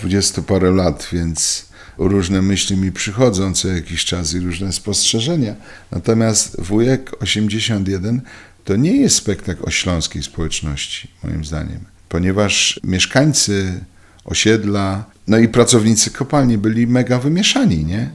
20 0.00 0.42
parę 0.42 0.70
lat, 0.70 1.08
więc 1.12 1.66
różne 1.98 2.42
myśli 2.42 2.76
mi 2.76 2.92
przychodzą 2.92 3.54
co 3.54 3.68
jakiś 3.68 4.04
czas 4.04 4.34
i 4.34 4.40
różne 4.40 4.72
spostrzeżenia. 4.72 5.54
Natomiast 5.90 6.60
Wujek 6.60 7.12
81 7.20 8.22
to 8.64 8.76
nie 8.76 8.96
jest 8.96 9.16
spektakl 9.16 9.62
o 9.64 9.70
śląskiej 9.70 10.22
społeczności, 10.22 11.10
moim 11.24 11.44
zdaniem, 11.44 11.84
ponieważ 12.08 12.80
mieszkańcy 12.84 13.84
osiedla, 14.24 15.04
no 15.28 15.38
i 15.38 15.48
pracownicy 15.48 16.10
kopalni 16.10 16.58
byli 16.58 16.86
mega 16.86 17.18
wymieszani, 17.18 17.84
nie? 17.84 18.10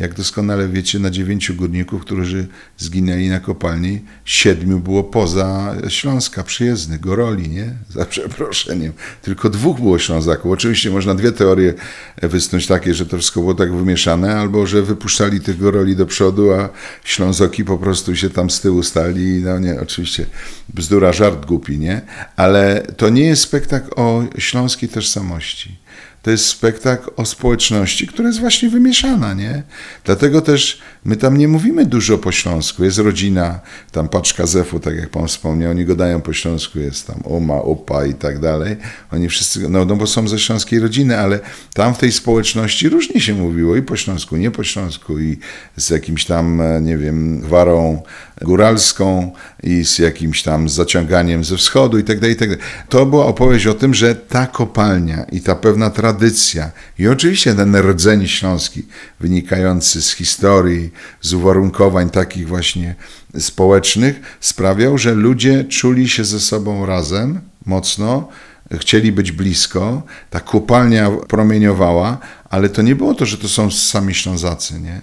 Jak 0.00 0.14
doskonale 0.14 0.68
wiecie, 0.68 0.98
na 0.98 1.10
dziewięciu 1.10 1.54
górników, 1.54 2.02
którzy 2.02 2.46
zginęli 2.78 3.28
na 3.28 3.40
kopalni, 3.40 4.00
siedmiu 4.24 4.78
było 4.78 5.04
poza 5.04 5.76
Śląska, 5.88 6.42
przyjezdnych, 6.42 7.00
Goroli, 7.00 7.48
nie? 7.48 7.74
Za 7.88 8.04
przeproszeniem. 8.04 8.92
Tylko 9.22 9.50
dwóch 9.50 9.80
było 9.80 9.98
Ślązaków. 9.98 10.52
Oczywiście 10.52 10.90
można 10.90 11.14
dwie 11.14 11.32
teorie 11.32 11.74
wysnuć 12.22 12.66
takie, 12.66 12.94
że 12.94 13.06
to 13.06 13.16
wszystko 13.18 13.40
było 13.40 13.54
tak 13.54 13.74
wymieszane, 13.74 14.36
albo 14.36 14.66
że 14.66 14.82
wypuszczali 14.82 15.40
tych 15.40 15.58
Goroli 15.58 15.96
do 15.96 16.06
przodu, 16.06 16.52
a 16.52 16.68
Ślązoki 17.04 17.64
po 17.64 17.78
prostu 17.78 18.16
się 18.16 18.30
tam 18.30 18.50
z 18.50 18.60
tyłu 18.60 18.82
stali. 18.82 19.42
No 19.42 19.58
nie, 19.58 19.80
oczywiście 19.80 20.26
bzdura, 20.74 21.12
żart 21.12 21.46
głupi, 21.46 21.78
nie? 21.78 22.00
Ale 22.36 22.86
to 22.96 23.08
nie 23.08 23.24
jest 23.24 23.42
spektakl 23.42 23.90
o 23.96 24.24
śląskiej 24.38 24.88
tożsamości 24.88 25.79
to 26.22 26.30
jest 26.30 26.46
spektakl 26.46 27.10
o 27.16 27.26
społeczności, 27.26 28.06
która 28.06 28.28
jest 28.28 28.40
właśnie 28.40 28.68
wymieszana, 28.68 29.34
nie? 29.34 29.62
Dlatego 30.04 30.40
też 30.40 30.78
my 31.04 31.16
tam 31.16 31.36
nie 31.36 31.48
mówimy 31.48 31.86
dużo 31.86 32.18
po 32.18 32.32
śląsku. 32.32 32.84
Jest 32.84 32.98
rodzina, 32.98 33.60
tam 33.92 34.08
paczka 34.08 34.46
zefu, 34.46 34.80
tak 34.80 34.96
jak 34.96 35.08
pan 35.08 35.26
wspomniał, 35.28 35.70
oni 35.70 35.84
go 35.84 35.96
dają 35.96 36.20
po 36.20 36.32
śląsku, 36.32 36.78
jest 36.78 37.06
tam 37.06 37.20
uma, 37.24 37.60
upa 37.60 38.06
i 38.06 38.14
tak 38.14 38.38
dalej. 38.38 38.76
Oni 39.12 39.28
wszyscy, 39.28 39.68
no, 39.68 39.84
no 39.84 39.96
bo 39.96 40.06
są 40.06 40.28
ze 40.28 40.38
śląskiej 40.38 40.80
rodziny, 40.80 41.18
ale 41.18 41.40
tam 41.74 41.94
w 41.94 41.98
tej 41.98 42.12
społeczności 42.12 42.88
różnie 42.88 43.20
się 43.20 43.34
mówiło 43.34 43.76
i 43.76 43.82
po 43.82 43.96
śląsku, 43.96 44.36
nie 44.36 44.50
po 44.50 44.64
śląsku 44.64 45.18
i 45.18 45.38
z 45.76 45.90
jakimś 45.90 46.24
tam, 46.24 46.60
e, 46.60 46.80
nie 46.80 46.98
wiem, 46.98 47.40
warą 47.40 48.02
góralską 48.42 49.32
i 49.62 49.84
z 49.84 49.98
jakimś 49.98 50.42
tam 50.42 50.68
zaciąganiem 50.68 51.44
ze 51.44 51.56
wschodu 51.56 51.98
i 51.98 52.04
tak 52.04 52.20
dalej, 52.20 52.34
i 52.34 52.38
tak 52.38 52.48
dalej. 52.48 52.64
To 52.88 53.06
była 53.06 53.26
opowieść 53.26 53.66
o 53.66 53.74
tym, 53.74 53.94
że 53.94 54.14
ta 54.14 54.46
kopalnia 54.46 55.24
i 55.32 55.40
ta 55.40 55.54
pewna 55.54 55.90
tradycja 55.90 56.70
i 56.98 57.08
oczywiście 57.08 57.54
ten 57.54 57.76
rdzeń 57.76 58.26
śląski 58.26 58.82
wynikający 59.20 60.02
z 60.02 60.12
historii, 60.12 60.89
z 61.20 61.32
uwarunkowań 61.32 62.10
takich 62.10 62.48
właśnie 62.48 62.94
społecznych 63.38 64.20
sprawiał, 64.40 64.98
że 64.98 65.14
ludzie 65.14 65.64
czuli 65.64 66.08
się 66.08 66.24
ze 66.24 66.40
sobą 66.40 66.86
razem 66.86 67.40
mocno, 67.66 68.28
chcieli 68.72 69.12
być 69.12 69.32
blisko, 69.32 70.02
ta 70.30 70.40
kopalnia 70.40 71.10
promieniowała, 71.10 72.18
ale 72.50 72.68
to 72.68 72.82
nie 72.82 72.96
było 72.96 73.14
to, 73.14 73.26
że 73.26 73.38
to 73.38 73.48
są 73.48 73.70
sami 73.70 74.14
Ślązacy, 74.14 74.80
nie? 74.80 75.00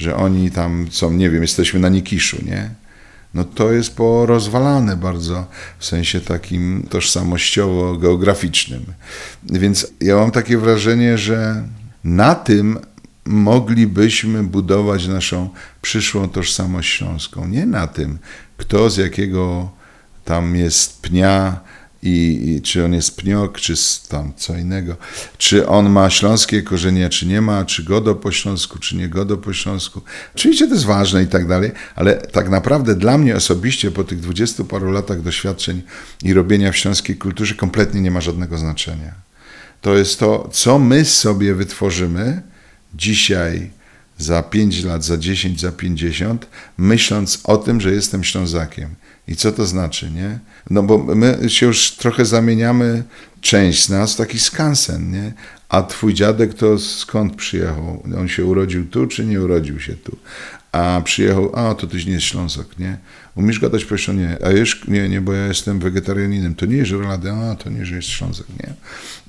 że 0.00 0.16
oni 0.16 0.50
tam 0.50 0.86
są, 0.90 1.12
nie 1.12 1.30
wiem, 1.30 1.42
jesteśmy 1.42 1.80
na 1.80 1.88
Nikiszu, 1.88 2.36
nie? 2.46 2.70
No 3.34 3.44
to 3.44 3.72
jest 3.72 3.96
porozwalane 3.96 4.96
bardzo 4.96 5.46
w 5.78 5.84
sensie 5.84 6.20
takim 6.20 6.86
tożsamościowo-geograficznym. 6.90 8.80
Więc 9.42 9.86
ja 10.00 10.16
mam 10.16 10.30
takie 10.30 10.58
wrażenie, 10.58 11.18
że 11.18 11.62
na 12.04 12.34
tym 12.34 12.78
moglibyśmy 13.30 14.42
budować 14.42 15.06
naszą 15.06 15.50
przyszłą 15.82 16.28
tożsamość 16.28 16.90
śląską. 16.90 17.48
Nie 17.48 17.66
na 17.66 17.86
tym, 17.86 18.18
kto 18.56 18.90
z 18.90 18.96
jakiego 18.96 19.70
tam 20.24 20.56
jest 20.56 21.02
pnia, 21.02 21.60
i, 22.02 22.40
i, 22.56 22.62
czy 22.62 22.84
on 22.84 22.94
jest 22.94 23.16
pniok, 23.16 23.60
czy 23.60 23.74
tam 24.08 24.32
co 24.36 24.56
innego, 24.56 24.96
czy 25.38 25.68
on 25.68 25.90
ma 25.90 26.10
śląskie 26.10 26.62
korzenie, 26.62 27.08
czy 27.08 27.26
nie 27.26 27.40
ma, 27.40 27.64
czy 27.64 27.84
godo 27.84 28.14
po 28.14 28.32
śląsku, 28.32 28.78
czy 28.78 28.96
nie 28.96 29.08
godo 29.08 29.36
po 29.36 29.52
śląsku. 29.52 30.02
Oczywiście 30.34 30.66
to 30.66 30.74
jest 30.74 30.86
ważne 30.86 31.22
i 31.22 31.26
tak 31.26 31.48
dalej, 31.48 31.70
ale 31.94 32.16
tak 32.16 32.48
naprawdę 32.48 32.94
dla 32.94 33.18
mnie 33.18 33.36
osobiście 33.36 33.90
po 33.90 34.04
tych 34.04 34.20
dwudziestu 34.20 34.64
paru 34.64 34.90
latach 34.90 35.22
doświadczeń 35.22 35.82
i 36.22 36.32
robienia 36.34 36.72
w 36.72 36.76
śląskiej 36.76 37.16
kulturze 37.16 37.54
kompletnie 37.54 38.00
nie 38.00 38.10
ma 38.10 38.20
żadnego 38.20 38.58
znaczenia. 38.58 39.14
To 39.80 39.94
jest 39.94 40.18
to, 40.18 40.48
co 40.52 40.78
my 40.78 41.04
sobie 41.04 41.54
wytworzymy 41.54 42.42
dzisiaj 42.94 43.70
za 44.18 44.42
5 44.42 44.84
lat, 44.84 45.04
za 45.04 45.18
10, 45.18 45.60
za 45.60 45.72
50, 45.72 46.46
myśląc 46.78 47.40
o 47.44 47.56
tym, 47.56 47.80
że 47.80 47.92
jestem 47.92 48.24
Ślązakiem. 48.24 48.94
I 49.30 49.36
co 49.36 49.52
to 49.52 49.66
znaczy, 49.66 50.10
nie? 50.10 50.38
No 50.70 50.82
bo 50.82 51.14
my 51.14 51.38
się 51.48 51.66
już 51.66 51.90
trochę 51.90 52.24
zamieniamy, 52.24 53.02
część 53.40 53.84
z 53.84 53.88
nas, 53.88 54.14
w 54.14 54.16
taki 54.16 54.38
skansen, 54.38 55.10
nie? 55.10 55.32
A 55.68 55.82
twój 55.82 56.14
dziadek 56.14 56.54
to 56.54 56.78
skąd 56.78 57.36
przyjechał? 57.36 58.02
On 58.18 58.28
się 58.28 58.44
urodził 58.44 58.86
tu, 58.86 59.06
czy 59.06 59.24
nie 59.24 59.40
urodził 59.40 59.80
się 59.80 59.94
tu? 59.94 60.16
A 60.72 61.00
przyjechał, 61.04 61.56
a 61.56 61.74
to 61.74 61.86
tyś 61.86 62.06
nie 62.06 62.12
jest 62.12 62.26
Ślązak, 62.26 62.78
nie? 62.78 62.98
Umiesz 63.34 63.60
gadać 63.60 63.84
po 63.84 64.12
nie? 64.12 64.38
A 64.44 64.50
już 64.50 64.88
nie, 64.88 65.08
nie, 65.08 65.20
bo 65.20 65.32
ja 65.32 65.46
jestem 65.46 65.78
wegetarianinem. 65.78 66.54
To 66.54 66.66
nie 66.66 66.76
jest 66.76 66.88
żurlady, 66.88 67.32
a 67.32 67.54
to 67.54 67.70
nie, 67.70 67.86
że 67.86 67.96
jest 67.96 68.08
Ślązak, 68.08 68.46
nie? 68.62 68.74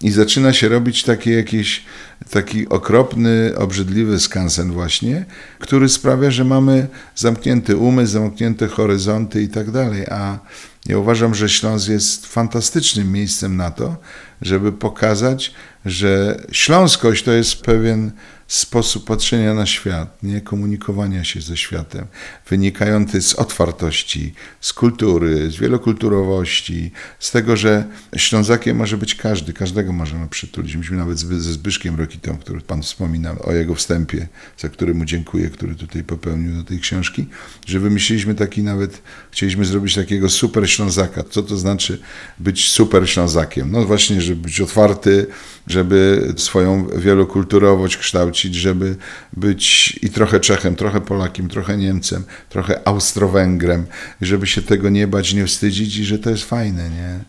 I 0.02 0.12
zaczyna 0.12 0.54
się 0.54 0.70
robić 0.70 1.04
taki 1.04 1.32
jakiś, 1.32 1.84
taki 2.30 2.70
okropny, 2.70 3.54
obrzydliwy 3.58 4.20
skansen 4.20 4.72
właśnie, 4.72 5.26
który 5.60 5.90
sprawia, 5.90 6.32
że 6.32 6.44
mamy 6.44 6.88
zamknięty 7.16 7.78
umysł, 7.78 8.14
zamknięte 8.14 8.68
horyzonty 8.68 9.42
i 9.42 9.48
tak 9.48 9.72
dalej, 9.72 9.91
a 10.10 10.40
ja 10.86 10.98
uważam, 10.98 11.36
że 11.36 11.50
Śląsk 11.50 11.90
jest 11.90 12.26
fantastycznym 12.26 13.12
miejscem 13.12 13.58
na 13.58 13.72
to, 13.72 13.96
żeby 14.42 14.72
pokazać, 14.72 15.54
że 15.86 16.44
śląskość 16.52 17.24
to 17.24 17.32
jest 17.32 17.62
pewien 17.62 18.12
sposób 18.54 19.06
patrzenia 19.06 19.54
na 19.54 19.66
świat, 19.66 20.24
nie 20.24 20.42
komunikowania 20.42 21.24
się 21.24 21.42
ze 21.42 21.58
światem, 21.58 22.06
wynikający 22.50 23.22
z 23.22 23.34
otwartości, 23.34 24.34
z 24.62 24.74
kultury, 24.74 25.52
z 25.52 25.56
wielokulturowości, 25.56 26.92
z 27.20 27.32
tego, 27.32 27.58
że 27.58 27.86
Ślązakiem 28.16 28.78
może 28.78 28.98
być 28.98 29.16
każdy, 29.16 29.54
każdego 29.54 29.94
możemy 29.94 30.28
przytulić. 30.28 30.76
Myśmy 30.76 30.98
nawet 30.98 31.20
ze 31.20 31.54
Zbyszkiem 31.54 31.96
Rokitą, 31.96 32.38
który 32.38 32.62
Pan 32.62 32.82
wspominał 32.82 33.36
o 33.44 33.54
jego 33.54 33.76
wstępie, 33.76 34.28
za 34.58 34.70
który 34.70 34.94
mu 34.94 35.06
dziękuję, 35.06 35.50
który 35.50 35.76
tutaj 35.76 36.04
popełnił 36.04 36.54
do 36.58 36.64
tej 36.64 36.80
książki, 36.80 37.28
że 37.66 37.80
wymyśliliśmy 37.80 38.36
taki 38.36 38.64
nawet, 38.64 39.02
chcieliśmy 39.32 39.66
zrobić 39.66 39.96
takiego 39.96 40.30
super 40.30 40.70
Ślązaka. 40.70 41.24
Co 41.24 41.44
to 41.44 41.58
znaczy 41.58 42.00
być 42.40 42.70
super 42.70 43.10
Ślązakiem? 43.10 43.72
No 43.72 43.86
właśnie, 43.86 44.22
żeby 44.22 44.42
być 44.42 44.62
otwarty, 44.62 45.28
żeby 45.72 46.34
swoją 46.38 46.88
wielokulturowość 46.88 47.98
kształcić, 47.98 48.56
żeby 48.56 48.96
być 49.34 50.00
i 50.02 50.10
trochę 50.10 50.40
Czechem, 50.40 50.76
trochę 50.76 51.02
Polakiem, 51.02 51.50
trochę 51.50 51.78
Niemcem, 51.78 52.24
trochę 52.50 52.88
Austro-Węgrem, 52.88 53.86
żeby 54.22 54.48
się 54.48 54.62
tego 54.62 54.90
nie 54.90 55.08
bać, 55.08 55.34
nie 55.34 55.48
wstydzić 55.48 55.98
i 55.98 56.06
że 56.06 56.20
to 56.20 56.30
jest 56.30 56.44
fajne, 56.44 56.90
nie? 56.90 57.20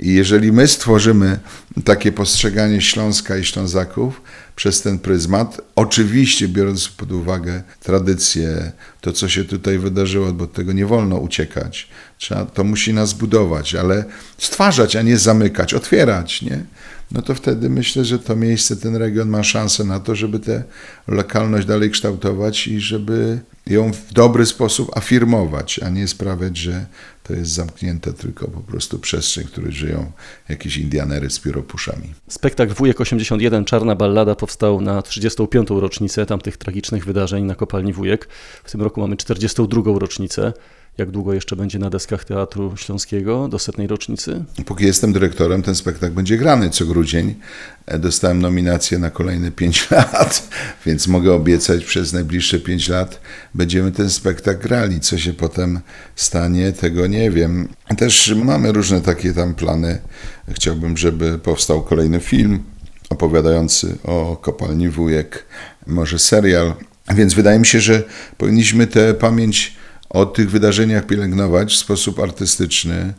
I 0.00 0.14
jeżeli 0.14 0.52
my 0.52 0.68
stworzymy 0.68 1.38
takie 1.84 2.12
postrzeganie 2.12 2.80
Śląska 2.80 3.36
i 3.36 3.44
Ślązaków 3.44 4.22
przez 4.56 4.82
ten 4.82 4.98
pryzmat, 4.98 5.60
oczywiście 5.76 6.48
biorąc 6.48 6.88
pod 6.88 7.12
uwagę 7.12 7.62
tradycję, 7.82 8.72
to 9.00 9.12
co 9.12 9.28
się 9.28 9.44
tutaj 9.44 9.78
wydarzyło, 9.78 10.32
bo 10.32 10.46
tego 10.46 10.72
nie 10.72 10.86
wolno 10.86 11.16
uciekać, 11.16 11.88
Trzeba, 12.18 12.44
to 12.44 12.64
musi 12.64 12.94
nas 12.94 13.12
budować, 13.12 13.74
ale 13.74 14.04
stwarzać, 14.38 14.96
a 14.96 15.02
nie 15.02 15.18
zamykać, 15.18 15.74
otwierać, 15.74 16.42
nie? 16.42 16.64
No 17.12 17.22
to 17.22 17.34
wtedy 17.34 17.70
myślę, 17.70 18.04
że 18.04 18.18
to 18.18 18.36
miejsce, 18.36 18.76
ten 18.76 18.96
region 18.96 19.28
ma 19.28 19.42
szansę 19.42 19.84
na 19.84 20.00
to, 20.00 20.14
żeby 20.14 20.38
tę 20.38 20.62
lokalność 21.08 21.66
dalej 21.66 21.90
kształtować 21.90 22.66
i 22.68 22.80
żeby 22.80 23.38
ją 23.66 23.92
w 23.92 24.12
dobry 24.12 24.46
sposób 24.46 24.96
afirmować, 24.96 25.78
a 25.78 25.88
nie 25.88 26.08
sprawiać, 26.08 26.56
że 26.56 26.86
to 27.22 27.34
jest 27.34 27.50
zamknięte 27.50 28.12
tylko 28.12 28.48
po 28.48 28.60
prostu 28.60 28.98
przestrzeń, 28.98 29.44
w 29.44 29.50
której 29.50 29.72
żyją 29.72 30.12
jakieś 30.48 30.76
Indianery 30.76 31.30
z 31.30 31.40
pióropuszami. 31.40 32.14
Spektakl 32.28 32.74
Wujek 32.74 33.00
81 33.00 33.64
Czarna 33.64 33.94
Ballada 33.94 34.34
powstał 34.34 34.80
na 34.80 35.02
35. 35.02 35.68
rocznicę 35.70 36.26
tamtych 36.26 36.56
tragicznych 36.56 37.04
wydarzeń 37.04 37.44
na 37.44 37.54
kopalni 37.54 37.92
Wujek. 37.92 38.28
W 38.64 38.70
tym 38.70 38.82
roku 38.82 39.00
mamy 39.00 39.16
42. 39.16 39.82
rocznicę. 39.98 40.52
Jak 40.98 41.10
długo 41.10 41.34
jeszcze 41.34 41.56
będzie 41.56 41.78
na 41.78 41.90
deskach 41.90 42.24
Teatru 42.24 42.76
Śląskiego 42.76 43.48
do 43.48 43.58
setnej 43.58 43.86
rocznicy? 43.86 44.44
Póki 44.66 44.84
jestem 44.84 45.12
dyrektorem, 45.12 45.62
ten 45.62 45.74
spektakl 45.74 46.14
będzie 46.14 46.36
grany 46.36 46.70
co 46.70 46.86
grudzień. 46.86 47.34
E, 47.86 47.98
dostałem 47.98 48.42
nominację 48.42 48.98
na 48.98 49.10
kolejne 49.10 49.50
5 49.50 49.88
lat, 49.90 50.48
więc 50.86 51.06
mogę 51.06 51.32
obiecać, 51.32 51.84
przez 51.84 52.12
najbliższe 52.12 52.60
5 52.60 52.88
lat 52.88 53.20
będziemy 53.54 53.92
ten 53.92 54.10
spektakl 54.10 54.62
grali. 54.62 55.00
Co 55.00 55.18
się 55.18 55.32
potem 55.32 55.80
stanie, 56.14 56.72
tego 56.72 57.06
nie 57.06 57.30
wiem. 57.30 57.68
Też 57.98 58.34
mamy 58.44 58.72
różne 58.72 59.00
takie 59.00 59.32
tam 59.32 59.54
plany. 59.54 59.98
Chciałbym, 60.52 60.96
żeby 60.96 61.38
powstał 61.38 61.82
kolejny 61.82 62.20
film 62.20 62.62
opowiadający 63.10 63.98
o 64.04 64.36
kopalni 64.36 64.88
Wujek, 64.88 65.46
może 65.86 66.18
serial. 66.18 66.74
Więc 67.14 67.34
wydaje 67.34 67.58
mi 67.58 67.66
się, 67.66 67.80
że 67.80 68.02
powinniśmy 68.38 68.86
tę 68.86 69.14
pamięć 69.14 69.76
o 70.16 70.26
tych 70.26 70.50
wydarzeniach 70.50 71.06
pielęgnować 71.06 71.72
w 71.72 71.76
sposób 71.76 72.20
artystyczny. 72.20 73.14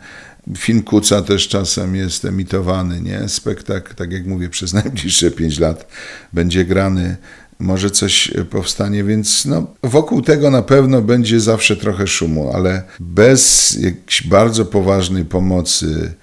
Film 0.57 0.83
Kuca 0.83 1.21
też 1.21 1.47
czasem 1.47 1.95
jest 1.95 2.25
emitowany, 2.25 3.01
nie? 3.01 3.29
Spektakl, 3.29 3.95
tak 3.95 4.11
jak 4.11 4.25
mówię, 4.25 4.49
przez 4.49 4.73
najbliższe 4.83 5.31
pięć 5.31 5.59
lat 5.59 5.87
będzie 6.33 6.65
grany. 6.65 7.17
Może 7.59 7.91
coś 7.91 8.31
powstanie, 8.49 9.03
więc 9.03 9.45
no, 9.45 9.67
wokół 9.83 10.21
tego 10.21 10.51
na 10.51 10.61
pewno 10.61 11.01
będzie 11.01 11.39
zawsze 11.39 11.75
trochę 11.75 12.07
szumu, 12.07 12.51
ale 12.53 12.83
bez 12.99 13.73
jakiejś 13.81 14.23
bardzo 14.27 14.65
poważnej 14.65 15.25
pomocy 15.25 16.13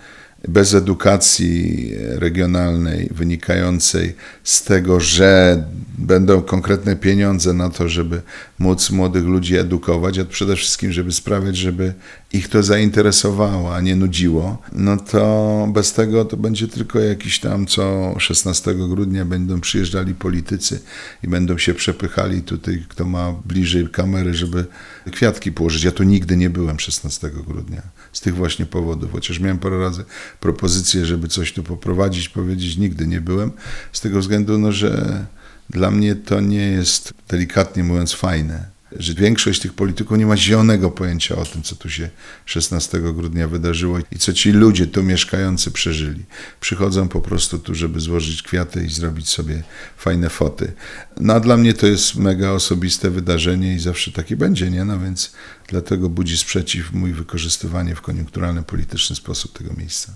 bez 0.48 0.74
edukacji 0.74 1.92
regionalnej 1.98 3.08
wynikającej 3.10 4.14
z 4.44 4.64
tego, 4.64 5.00
że 5.00 5.62
będą 5.98 6.42
konkretne 6.42 6.96
pieniądze 6.96 7.52
na 7.52 7.70
to, 7.70 7.88
żeby 7.88 8.22
móc 8.58 8.90
młodych 8.90 9.24
ludzi 9.24 9.56
edukować, 9.56 10.18
a 10.18 10.24
przede 10.24 10.56
wszystkim, 10.56 10.92
żeby 10.92 11.12
sprawiać, 11.12 11.56
żeby 11.56 11.94
ich 12.34 12.48
to 12.48 12.62
zainteresowało, 12.62 13.76
a 13.76 13.80
nie 13.80 13.96
nudziło, 13.96 14.62
no 14.72 14.96
to 14.96 15.68
bez 15.72 15.92
tego 15.92 16.24
to 16.24 16.36
będzie 16.36 16.68
tylko 16.68 16.98
jakiś 16.98 17.40
tam, 17.40 17.66
co 17.66 18.14
16 18.18 18.74
grudnia 18.74 19.24
będą 19.24 19.60
przyjeżdżali 19.60 20.14
politycy 20.14 20.80
i 21.22 21.28
będą 21.28 21.58
się 21.58 21.74
przepychali 21.74 22.42
tutaj, 22.42 22.84
kto 22.88 23.04
ma 23.04 23.32
bliżej 23.44 23.88
kamery, 23.88 24.34
żeby 24.34 24.64
kwiatki 25.12 25.52
położyć. 25.52 25.84
Ja 25.84 25.92
tu 25.92 26.02
nigdy 26.02 26.36
nie 26.36 26.50
byłem 26.50 26.80
16 26.80 27.30
grudnia 27.46 27.82
z 28.12 28.20
tych 28.20 28.34
właśnie 28.34 28.66
powodów, 28.66 29.12
chociaż 29.12 29.40
miałem 29.40 29.58
parę 29.58 29.78
razy 29.78 30.04
propozycję, 30.40 31.06
żeby 31.06 31.28
coś 31.28 31.52
tu 31.52 31.62
poprowadzić, 31.62 32.28
powiedzieć, 32.28 32.76
nigdy 32.76 33.06
nie 33.06 33.20
byłem, 33.20 33.52
z 33.92 34.00
tego 34.00 34.20
względu, 34.20 34.58
no, 34.58 34.72
że 34.72 35.24
dla 35.70 35.90
mnie 35.90 36.14
to 36.14 36.40
nie 36.40 36.70
jest, 36.70 37.14
delikatnie 37.28 37.84
mówiąc, 37.84 38.12
fajne 38.12 38.73
że 38.96 39.14
większość 39.14 39.60
tych 39.60 39.72
polityków 39.72 40.18
nie 40.18 40.26
ma 40.26 40.36
zielonego 40.36 40.90
pojęcia 40.90 41.36
o 41.36 41.44
tym, 41.44 41.62
co 41.62 41.76
tu 41.76 41.90
się 41.90 42.10
16 42.46 43.00
grudnia 43.00 43.48
wydarzyło 43.48 43.98
i 44.12 44.18
co 44.18 44.32
ci 44.32 44.52
ludzie 44.52 44.86
tu 44.86 45.02
mieszkający 45.02 45.70
przeżyli. 45.70 46.24
Przychodzą 46.60 47.08
po 47.08 47.20
prostu 47.20 47.58
tu, 47.58 47.74
żeby 47.74 48.00
złożyć 48.00 48.42
kwiaty 48.42 48.84
i 48.84 48.90
zrobić 48.90 49.28
sobie 49.28 49.62
fajne 49.96 50.30
foty. 50.30 50.72
No 51.20 51.34
a 51.34 51.40
dla 51.40 51.56
mnie 51.56 51.74
to 51.74 51.86
jest 51.86 52.16
mega 52.16 52.50
osobiste 52.50 53.10
wydarzenie 53.10 53.74
i 53.74 53.78
zawsze 53.78 54.12
taki 54.12 54.36
będzie, 54.36 54.70
nie? 54.70 54.84
No 54.84 54.98
więc 55.00 55.32
dlatego 55.68 56.08
budzi 56.08 56.38
sprzeciw 56.38 56.92
mój 56.92 57.12
wykorzystywanie 57.12 57.94
w 57.94 58.00
koniunkturalny, 58.00 58.62
polityczny 58.62 59.16
sposób 59.16 59.58
tego 59.58 59.72
miejsca. 59.72 60.12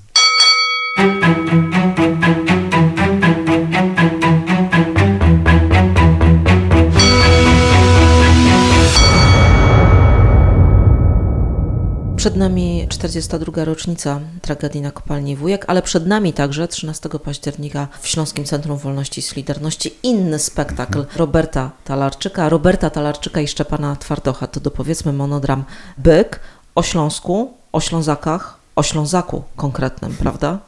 Przed 12.29 12.39
nami 12.39 12.87
42. 12.89 13.65
rocznica 13.65 14.21
tragedii 14.43 14.81
na 14.81 14.91
kopalni 14.91 15.37
Wujek, 15.37 15.65
ale 15.69 15.83
przed 15.83 16.07
nami 16.07 16.33
także 16.33 16.69
13 16.69 17.09
października 17.25 17.89
w 18.01 18.09
Śląskim 18.09 18.45
Centrum 18.45 18.79
Wolności 18.79 19.21
i 19.21 19.23
Solidarności 19.23 19.95
inny 20.03 20.39
spektakl 20.39 21.07
Roberta 21.17 21.71
Talarczyka. 21.85 22.49
Roberta 22.49 22.91
Talarczyka 22.91 23.41
i 23.41 23.49
Szczepana 23.49 23.97
Twardocha 23.97 24.47
to 24.47 24.61
dopowiedzmy 24.61 25.13
monodram 25.13 25.65
Byk 25.99 26.41
o 26.75 26.83
Śląsku, 26.83 27.55
o 27.73 27.81
Ślązakach, 27.81 28.59
o 28.77 28.83
Ślązaku 28.83 29.43
konkretnym, 29.57 30.15
prawda? 30.15 30.59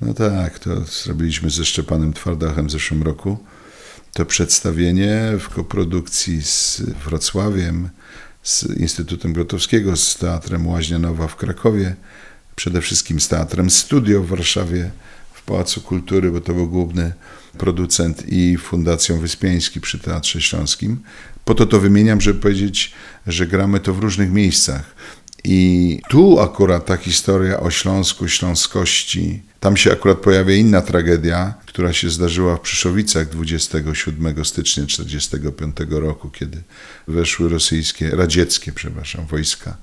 No 0.00 0.14
tak, 0.14 0.58
to 0.58 0.80
zrobiliśmy 0.80 1.50
ze 1.50 1.64
Szczepanem 1.64 2.12
Twardachem 2.12 2.66
w 2.68 2.70
zeszłym 2.70 3.02
roku. 3.02 3.38
To 4.12 4.26
przedstawienie 4.26 5.32
w 5.40 5.48
koprodukcji 5.48 6.42
z 6.42 6.82
Wrocławiem, 7.04 7.90
z 8.42 8.64
Instytutem 8.76 9.32
Grotowskiego, 9.32 9.96
z 9.96 10.16
Teatrem 10.16 10.66
Łaźnia 10.66 10.98
Nowa 10.98 11.28
w 11.28 11.36
Krakowie, 11.36 11.96
przede 12.56 12.80
wszystkim 12.80 13.20
z 13.20 13.28
Teatrem 13.28 13.70
Studio 13.70 14.22
w 14.22 14.26
Warszawie, 14.26 14.90
w 15.32 15.42
Pałacu 15.42 15.80
Kultury, 15.80 16.30
bo 16.30 16.40
to 16.40 16.54
był 16.54 16.68
główny 16.68 17.12
producent 17.58 18.24
i 18.28 18.56
Fundacją 18.56 19.20
Wyspiański 19.20 19.80
przy 19.80 19.98
Teatrze 19.98 20.40
Śląskim. 20.40 21.02
Po 21.44 21.54
to 21.54 21.66
to 21.66 21.80
wymieniam, 21.80 22.20
żeby 22.20 22.40
powiedzieć, 22.40 22.92
że 23.26 23.46
gramy 23.46 23.80
to 23.80 23.94
w 23.94 23.98
różnych 23.98 24.32
miejscach. 24.32 24.94
I 25.44 26.00
tu 26.08 26.40
akurat 26.40 26.86
ta 26.86 26.96
historia 26.96 27.60
o 27.60 27.70
Śląsku, 27.70 28.28
śląskości, 28.28 29.42
tam 29.60 29.76
się 29.76 29.92
akurat 29.92 30.18
pojawia 30.18 30.54
inna 30.54 30.80
tragedia, 30.80 31.54
która 31.66 31.92
się 31.92 32.10
zdarzyła 32.10 32.56
w 32.56 32.60
Przyszowicach 32.60 33.28
27 33.28 34.44
stycznia 34.44 34.86
1945 34.86 35.76
roku, 35.90 36.30
kiedy 36.30 36.62
weszły 37.08 37.48
rosyjskie, 37.48 38.10
radzieckie, 38.10 38.72
przepraszam, 38.72 39.26
wojska 39.26 39.76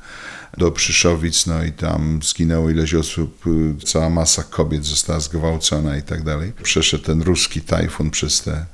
do 0.57 0.71
Przyszowic, 0.71 1.45
no 1.45 1.63
i 1.63 1.71
tam 1.71 2.19
zginęło 2.23 2.69
ileś 2.69 2.93
osób, 2.93 3.43
cała 3.85 4.09
masa 4.09 4.43
kobiet 4.43 4.85
została 4.85 5.19
zgwałcona 5.19 5.97
i 5.97 6.01
tak 6.01 6.23
dalej. 6.23 6.51
Przeszedł 6.63 7.03
ten 7.03 7.21
ruski 7.21 7.61
tajfun 7.61 8.11
przez 8.11 8.41
te 8.41 8.65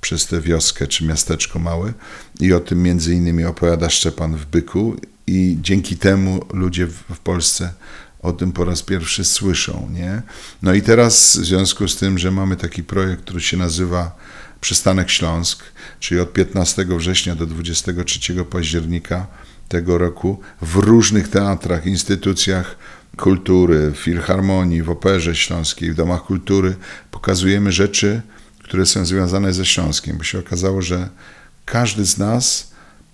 przez 0.00 0.26
tę 0.26 0.40
wioskę 0.40 0.86
czy 0.86 1.04
miasteczko 1.04 1.58
małe. 1.58 1.92
I 2.40 2.52
o 2.52 2.60
tym 2.60 2.82
między 2.82 3.14
innymi 3.14 3.44
opowiada 3.44 3.90
Szczepan 3.90 4.36
w 4.36 4.46
Byku 4.46 4.96
i 5.28 5.58
dzięki 5.62 5.96
temu 5.96 6.40
ludzie 6.52 6.86
w 6.86 7.18
Polsce 7.18 7.72
o 8.22 8.32
tym 8.32 8.52
po 8.52 8.64
raz 8.64 8.82
pierwszy 8.82 9.24
słyszą. 9.24 9.90
Nie? 9.92 10.22
No 10.62 10.74
i 10.74 10.82
teraz 10.82 11.36
w 11.36 11.44
związku 11.44 11.88
z 11.88 11.96
tym, 11.96 12.18
że 12.18 12.30
mamy 12.30 12.56
taki 12.56 12.82
projekt, 12.82 13.22
który 13.22 13.40
się 13.40 13.56
nazywa 13.56 14.16
Przystanek 14.60 15.10
Śląsk, 15.10 15.64
czyli 16.00 16.20
od 16.20 16.32
15 16.32 16.84
września 16.84 17.34
do 17.34 17.46
23 17.46 18.44
października 18.44 19.26
tego 19.68 19.98
roku 19.98 20.40
w 20.62 20.76
różnych 20.76 21.28
teatrach, 21.28 21.86
instytucjach 21.86 22.76
kultury, 23.16 23.90
w 23.90 23.96
filharmonii, 23.96 24.82
w 24.82 24.90
operze 24.90 25.34
śląskiej, 25.34 25.92
w 25.92 25.94
domach 25.94 26.22
kultury 26.22 26.76
pokazujemy 27.10 27.72
rzeczy, 27.72 28.22
które 28.62 28.86
są 28.86 29.04
związane 29.04 29.52
ze 29.52 29.66
Śląskiem, 29.66 30.18
bo 30.18 30.24
się 30.24 30.38
okazało, 30.38 30.82
że 30.82 31.08
każdy 31.64 32.06
z 32.06 32.18
nas 32.18 32.67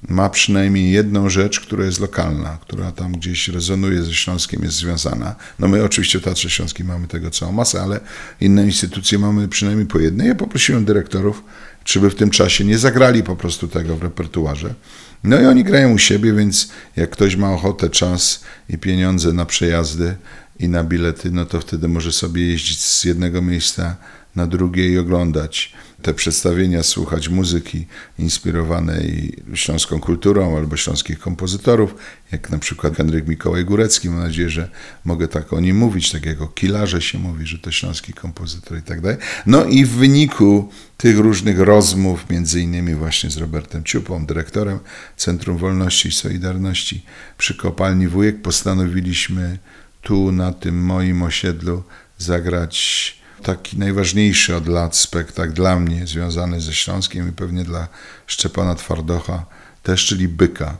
ma 0.09 0.31
przynajmniej 0.31 0.91
jedną 0.91 1.29
rzecz, 1.29 1.61
która 1.61 1.85
jest 1.85 2.01
lokalna, 2.01 2.59
która 2.61 2.93
tam 2.93 3.13
gdzieś 3.13 3.49
rezonuje 3.49 4.03
ze 4.03 4.15
Śląskiem, 4.15 4.63
jest 4.63 4.77
związana. 4.77 5.35
No 5.59 5.69
my 5.69 5.85
oczywiście 5.85 6.19
w 6.19 6.23
Teatrze 6.23 6.51
Śląskim 6.51 6.87
mamy 6.87 7.09
tego 7.09 7.31
całą 7.31 7.53
masę, 7.53 7.83
ale 7.83 8.01
inne 8.41 8.65
instytucje 8.65 9.19
mamy 9.19 9.49
przynajmniej 9.49 9.87
po 9.87 9.99
jednej. 9.99 10.29
Ja 10.29 10.35
poprosiłem 10.35 10.85
dyrektorów, 10.85 11.45
czy 11.85 12.01
by 12.01 12.11
w 12.11 12.15
tym 12.15 12.31
czasie 12.31 12.65
nie 12.65 12.79
zagrali 12.79 13.23
po 13.23 13.37
prostu 13.37 13.69
tego 13.69 13.97
w 13.97 14.03
repertuarze. 14.03 14.75
No 15.25 15.41
i 15.41 15.47
oni 15.47 15.65
grają 15.65 15.93
u 15.93 15.99
siebie, 15.99 16.33
więc 16.33 16.69
jak 16.97 17.11
ktoś 17.11 17.37
ma 17.37 17.53
ochotę, 17.53 17.91
czas 17.91 18.45
i 18.69 18.79
pieniądze 18.79 19.33
na 19.33 19.47
przejazdy 19.47 20.17
i 20.59 20.69
na 20.69 20.85
bilety, 20.85 21.31
no 21.31 21.47
to 21.47 21.61
wtedy 21.61 21.89
może 21.89 22.13
sobie 22.13 22.47
jeździć 22.47 22.81
z 22.81 23.05
jednego 23.05 23.43
miejsca 23.43 23.97
na 24.37 24.47
drugie 24.47 24.89
i 24.89 24.99
oglądać 24.99 25.73
te 26.05 26.15
przedstawienia, 26.15 26.83
słuchać 26.83 27.29
muzyki 27.29 27.87
inspirowanej 28.19 29.37
śląską 29.55 30.01
kulturą 30.01 30.57
albo 30.57 30.77
śląskich 30.77 31.19
kompozytorów, 31.19 31.95
jak 32.33 32.51
na 32.51 32.59
przykład 32.59 32.97
Henryk 32.97 33.29
Mikołaj 33.29 33.65
Górecki. 33.65 34.11
Mam 34.11 34.19
nadzieję, 34.19 34.51
że 34.51 34.71
mogę 35.05 35.29
tak 35.29 35.53
o 35.53 35.61
nim 35.61 35.77
mówić, 35.77 36.13
tak 36.13 36.27
jak 36.27 36.43
o 36.43 36.49
Kilarze 36.49 37.03
się 37.03 37.19
mówi, 37.19 37.47
że 37.47 37.59
to 37.59 37.71
śląski 37.71 38.13
kompozytor 38.13 38.79
i 38.79 38.83
tak 38.83 39.01
dalej. 39.01 39.17
No 39.47 39.65
i 39.65 39.85
w 39.85 39.91
wyniku 39.91 40.69
tych 40.97 41.19
różnych 41.19 41.61
rozmów, 41.61 42.31
między 42.31 42.61
innymi 42.61 42.95
właśnie 42.95 43.31
z 43.31 43.37
Robertem 43.37 43.85
Ciupą, 43.85 44.27
dyrektorem 44.27 44.79
Centrum 45.17 45.57
Wolności 45.57 46.09
i 46.09 46.13
Solidarności 46.13 47.05
przy 47.39 47.55
Kopalni 47.55 48.09
Wujek, 48.09 48.43
postanowiliśmy 48.43 49.59
tu 50.03 50.33
na 50.33 50.53
tym 50.53 50.85
moim 50.85 51.23
osiedlu 51.23 51.83
zagrać 52.19 53.24
taki 53.45 53.79
najważniejszy 53.79 54.57
od 54.57 54.69
lat 54.69 54.97
spektakl 54.97 55.53
dla 55.53 55.81
mnie 55.81 56.07
związany 56.07 56.61
ze 56.61 56.75
Śląskiem 56.75 57.29
i 57.29 57.33
pewnie 57.33 57.65
dla 57.65 57.89
Szczepana 58.27 58.75
Twardocha 58.75 59.47
też, 59.83 60.07
czyli 60.07 60.29
Byka 60.29 60.77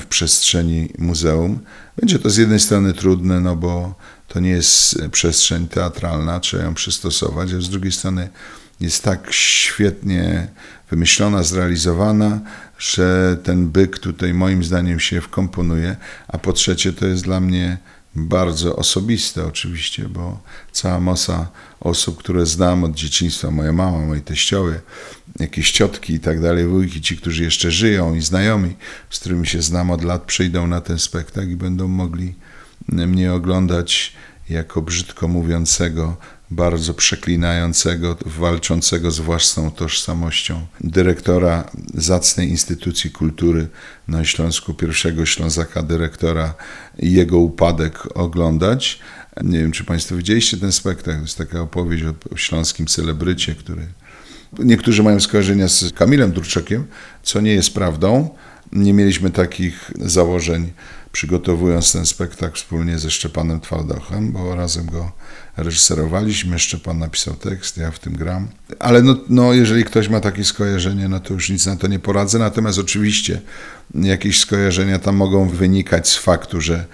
w 0.00 0.06
przestrzeni 0.06 0.92
muzeum. 0.98 1.60
Będzie 1.96 2.18
to 2.18 2.30
z 2.30 2.36
jednej 2.36 2.60
strony 2.60 2.92
trudne, 2.92 3.40
no 3.40 3.56
bo 3.56 3.94
to 4.28 4.40
nie 4.40 4.50
jest 4.50 5.02
przestrzeń 5.10 5.68
teatralna, 5.68 6.40
trzeba 6.40 6.62
ją 6.62 6.74
przystosować, 6.74 7.52
a 7.52 7.60
z 7.60 7.68
drugiej 7.68 7.92
strony 7.92 8.28
jest 8.80 9.02
tak 9.02 9.32
świetnie 9.32 10.48
wymyślona, 10.90 11.42
zrealizowana, 11.42 12.40
że 12.78 13.36
ten 13.44 13.68
byk 13.68 13.98
tutaj 13.98 14.34
moim 14.34 14.64
zdaniem 14.64 15.00
się 15.00 15.20
wkomponuje, 15.20 15.96
a 16.28 16.38
po 16.38 16.52
trzecie 16.52 16.92
to 16.92 17.06
jest 17.06 17.24
dla 17.24 17.40
mnie 17.40 17.78
bardzo 18.14 18.76
osobiste 18.76 19.46
oczywiście, 19.46 20.08
bo 20.08 20.40
cała 20.72 21.00
masa 21.00 21.48
osób, 21.82 22.18
które 22.18 22.46
znam 22.46 22.84
od 22.84 22.94
dzieciństwa, 22.94 23.50
moja 23.50 23.72
mama, 23.72 23.98
moi 23.98 24.20
teściowie, 24.20 24.80
jakieś 25.40 25.72
ciotki 25.72 26.14
i 26.14 26.20
tak 26.20 26.40
dalej, 26.40 26.66
wujki, 26.66 27.00
ci, 27.00 27.16
którzy 27.16 27.44
jeszcze 27.44 27.70
żyją 27.70 28.14
i 28.14 28.20
znajomi, 28.20 28.76
z 29.10 29.18
którymi 29.18 29.46
się 29.46 29.62
znam 29.62 29.90
od 29.90 30.04
lat, 30.04 30.22
przyjdą 30.22 30.66
na 30.66 30.80
ten 30.80 30.98
spektakl 30.98 31.50
i 31.50 31.56
będą 31.56 31.88
mogli 31.88 32.34
mnie 32.88 33.32
oglądać 33.32 34.12
jako 34.48 34.82
brzydko 34.82 35.28
mówiącego, 35.28 36.16
bardzo 36.50 36.94
przeklinającego, 36.94 38.16
walczącego 38.26 39.10
z 39.10 39.20
własną 39.20 39.70
tożsamością 39.70 40.66
dyrektora 40.80 41.70
zacnej 41.94 42.48
instytucji 42.48 43.10
kultury 43.10 43.68
na 44.08 44.24
Śląsku, 44.24 44.74
pierwszego 44.74 45.26
Ślązaka 45.26 45.82
dyrektora 45.82 46.54
i 46.98 47.12
jego 47.12 47.38
upadek 47.38 48.08
oglądać. 48.14 48.98
Nie 49.42 49.58
wiem, 49.58 49.72
czy 49.72 49.84
Państwo 49.84 50.16
widzieliście 50.16 50.56
ten 50.56 50.72
spektakl, 50.72 51.18
to 51.18 51.22
jest 51.22 51.38
taka 51.38 51.60
opowieść 51.60 52.04
o, 52.04 52.36
śląskim 52.36 52.86
celebrycie, 52.86 53.54
który... 53.54 53.86
Niektórzy 54.58 55.02
mają 55.02 55.20
skojarzenia 55.20 55.68
z 55.68 55.92
Kamilem 55.92 56.32
Durczakiem, 56.32 56.86
co 57.22 57.40
nie 57.40 57.52
jest 57.54 57.74
prawdą. 57.74 58.28
Nie 58.72 58.92
mieliśmy 58.92 59.30
takich 59.30 59.90
założeń 60.00 60.72
przygotowując 61.12 61.92
ten 61.92 62.06
spektakl 62.06 62.56
wspólnie 62.56 62.98
ze 62.98 63.10
Szczepanem 63.10 63.60
Twardochem, 63.60 64.32
bo 64.32 64.54
razem 64.54 64.86
go 64.86 65.12
reżyserowaliśmy, 65.56 66.58
Szczepan 66.58 66.98
napisał 66.98 67.34
tekst, 67.34 67.76
ja 67.76 67.90
w 67.90 67.98
tym 67.98 68.16
gram. 68.16 68.48
Ale 68.78 69.02
no, 69.02 69.16
no, 69.28 69.52
jeżeli 69.52 69.84
ktoś 69.84 70.08
ma 70.08 70.20
takie 70.20 70.44
skojarzenie, 70.44 71.08
no 71.08 71.20
to 71.20 71.34
już 71.34 71.50
nic 71.50 71.66
na 71.66 71.76
to 71.76 71.86
nie 71.86 71.98
poradzę. 71.98 72.38
Natomiast 72.38 72.78
oczywiście 72.78 73.40
jakieś 73.94 74.40
skojarzenia 74.40 74.98
tam 74.98 75.16
mogą 75.16 75.48
wynikać 75.48 76.08
z 76.08 76.16
faktu, 76.16 76.60
że 76.60 76.86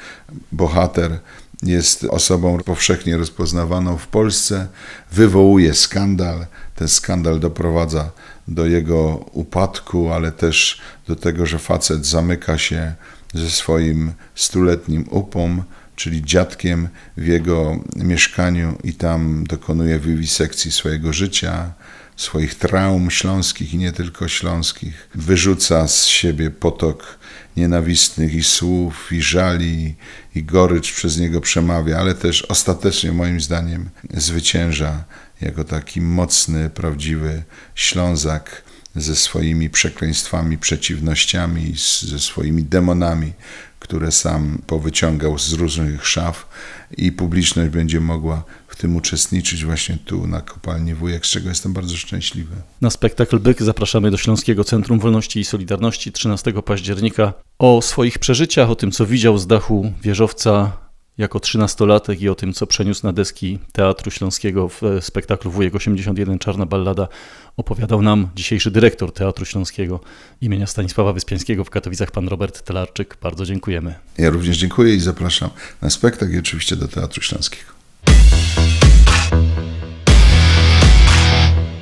bohater 0.53 1.19
jest 1.63 2.05
osobą 2.05 2.59
powszechnie 2.59 3.17
rozpoznawaną 3.17 3.99
w 3.99 4.07
Polsce, 4.07 4.67
wywołuje 5.13 5.75
skandal. 5.75 6.47
Ten 6.75 6.89
skandal 6.89 7.41
doprowadza 7.41 8.11
do 8.49 8.67
jego 8.67 9.25
upadku, 9.33 10.13
ale 10.13 10.33
też 10.33 10.81
do 11.07 11.17
tego, 11.17 11.47
że 11.47 11.59
facet 11.59 12.07
zamyka 12.07 12.59
się 12.59 12.95
ze 13.35 13.51
swoim 13.51 14.13
stuletnim 14.35 15.05
upom, 15.11 15.63
czyli 15.97 16.25
dziadkiem 16.25 16.89
w 17.17 17.27
jego 17.27 17.81
mieszkaniu 17.97 18.79
i 18.85 18.95
tam 18.95 19.45
dokonuje 19.47 19.99
wiwisekcji 19.99 20.73
swojego 20.73 21.13
życia, 21.13 21.73
swoich 22.17 22.55
traum 22.55 23.11
śląskich 23.11 23.75
i 23.75 23.79
nie 23.79 23.93
tylko 23.93 24.29
śląskich. 24.29 25.09
Wyrzuca 25.15 25.89
z 25.89 26.07
siebie 26.07 26.51
potok 26.51 27.19
nienawistnych 27.59 28.35
i 28.35 28.43
słów, 28.43 29.13
i 29.13 29.23
żali, 29.23 29.95
i 30.35 30.45
gorycz 30.45 30.93
przez 30.93 31.19
niego 31.19 31.41
przemawia, 31.41 31.99
ale 31.99 32.15
też 32.15 32.43
ostatecznie 32.43 33.13
moim 33.13 33.41
zdaniem 33.41 33.91
zwycięża 34.15 35.05
jako 35.41 35.65
taki 35.65 36.01
mocny, 36.01 36.71
prawdziwy 36.71 37.43
Ślązak, 37.75 38.63
ze 38.97 39.17
swoimi 39.17 39.71
przekleństwami, 39.71 40.59
przeciwnościami, 40.59 41.75
ze 42.03 42.19
swoimi 42.19 42.63
demonami, 42.63 43.33
które 43.79 44.13
sam 44.13 44.63
powyciągał 44.67 45.39
z 45.39 45.53
różnych 45.53 46.07
szaf 46.07 46.49
i 46.97 47.13
publiczność 47.13 47.71
będzie 47.71 48.01
mogła 48.01 48.45
tym 48.79 48.97
uczestniczyć 48.97 49.65
właśnie 49.65 49.99
tu 50.05 50.27
na 50.27 50.41
kopalni 50.41 50.95
Wujek, 50.95 51.27
z 51.27 51.31
czego 51.31 51.49
jestem 51.49 51.73
bardzo 51.73 51.97
szczęśliwy. 51.97 52.57
Na 52.81 52.91
spektakl 52.91 53.39
Byk 53.39 53.63
zapraszamy 53.63 54.11
do 54.11 54.17
Śląskiego 54.17 54.65
Centrum 54.65 54.99
Wolności 54.99 55.41
i 55.41 55.45
Solidarności 55.45 56.13
13 56.13 56.53
października. 56.53 57.33
O 57.59 57.83
swoich 57.83 58.19
przeżyciach, 58.19 58.71
o 58.71 58.75
tym 58.75 58.91
co 58.91 59.07
widział 59.07 59.39
z 59.39 59.47
dachu 59.47 59.93
wieżowca 60.03 60.73
jako 61.19 61.41
trzynastolatek 61.41 62.21
i 62.21 62.29
o 62.29 62.35
tym, 62.35 62.53
co 62.53 62.67
przeniósł 62.67 63.07
na 63.07 63.13
deski 63.13 63.59
Teatru 63.73 64.11
Śląskiego 64.11 64.69
w 64.69 64.81
spektaklu 65.01 65.51
Wujek 65.51 65.75
81 65.75 66.39
Czarna 66.39 66.67
Ballada 66.67 67.09
opowiadał 67.57 68.03
nam 68.03 68.29
dzisiejszy 68.37 68.71
dyrektor 68.71 69.13
Teatru 69.13 69.45
Śląskiego 69.45 70.01
imienia 70.41 70.67
Stanisława 70.67 71.13
Wyspiańskiego 71.13 71.65
w 71.65 71.71
Katowicach, 71.71 72.11
pan 72.11 72.29
Robert 72.29 72.63
Telarczyk. 72.63 73.19
Bardzo 73.23 73.47
dziękujemy. 73.47 73.95
Ja 74.19 74.31
również 74.31 74.59
dziękuję 74.59 74.95
i 74.95 75.01
zapraszam 75.01 75.51
na 75.83 75.91
spektakl 75.91 76.35
i 76.35 76.39
oczywiście 76.39 76.77
do 76.77 76.89
Teatru 76.89 77.23
Śląskiego. 77.23 77.79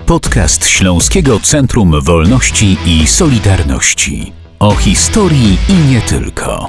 Podcast 0.07 0.67
Śląskiego 0.69 1.41
Centrum 1.41 2.01
Wolności 2.01 2.77
i 2.87 3.07
Solidarności. 3.07 4.33
O 4.59 4.75
historii 4.75 5.59
i 5.69 5.93
nie 5.93 6.01
tylko. 6.01 6.69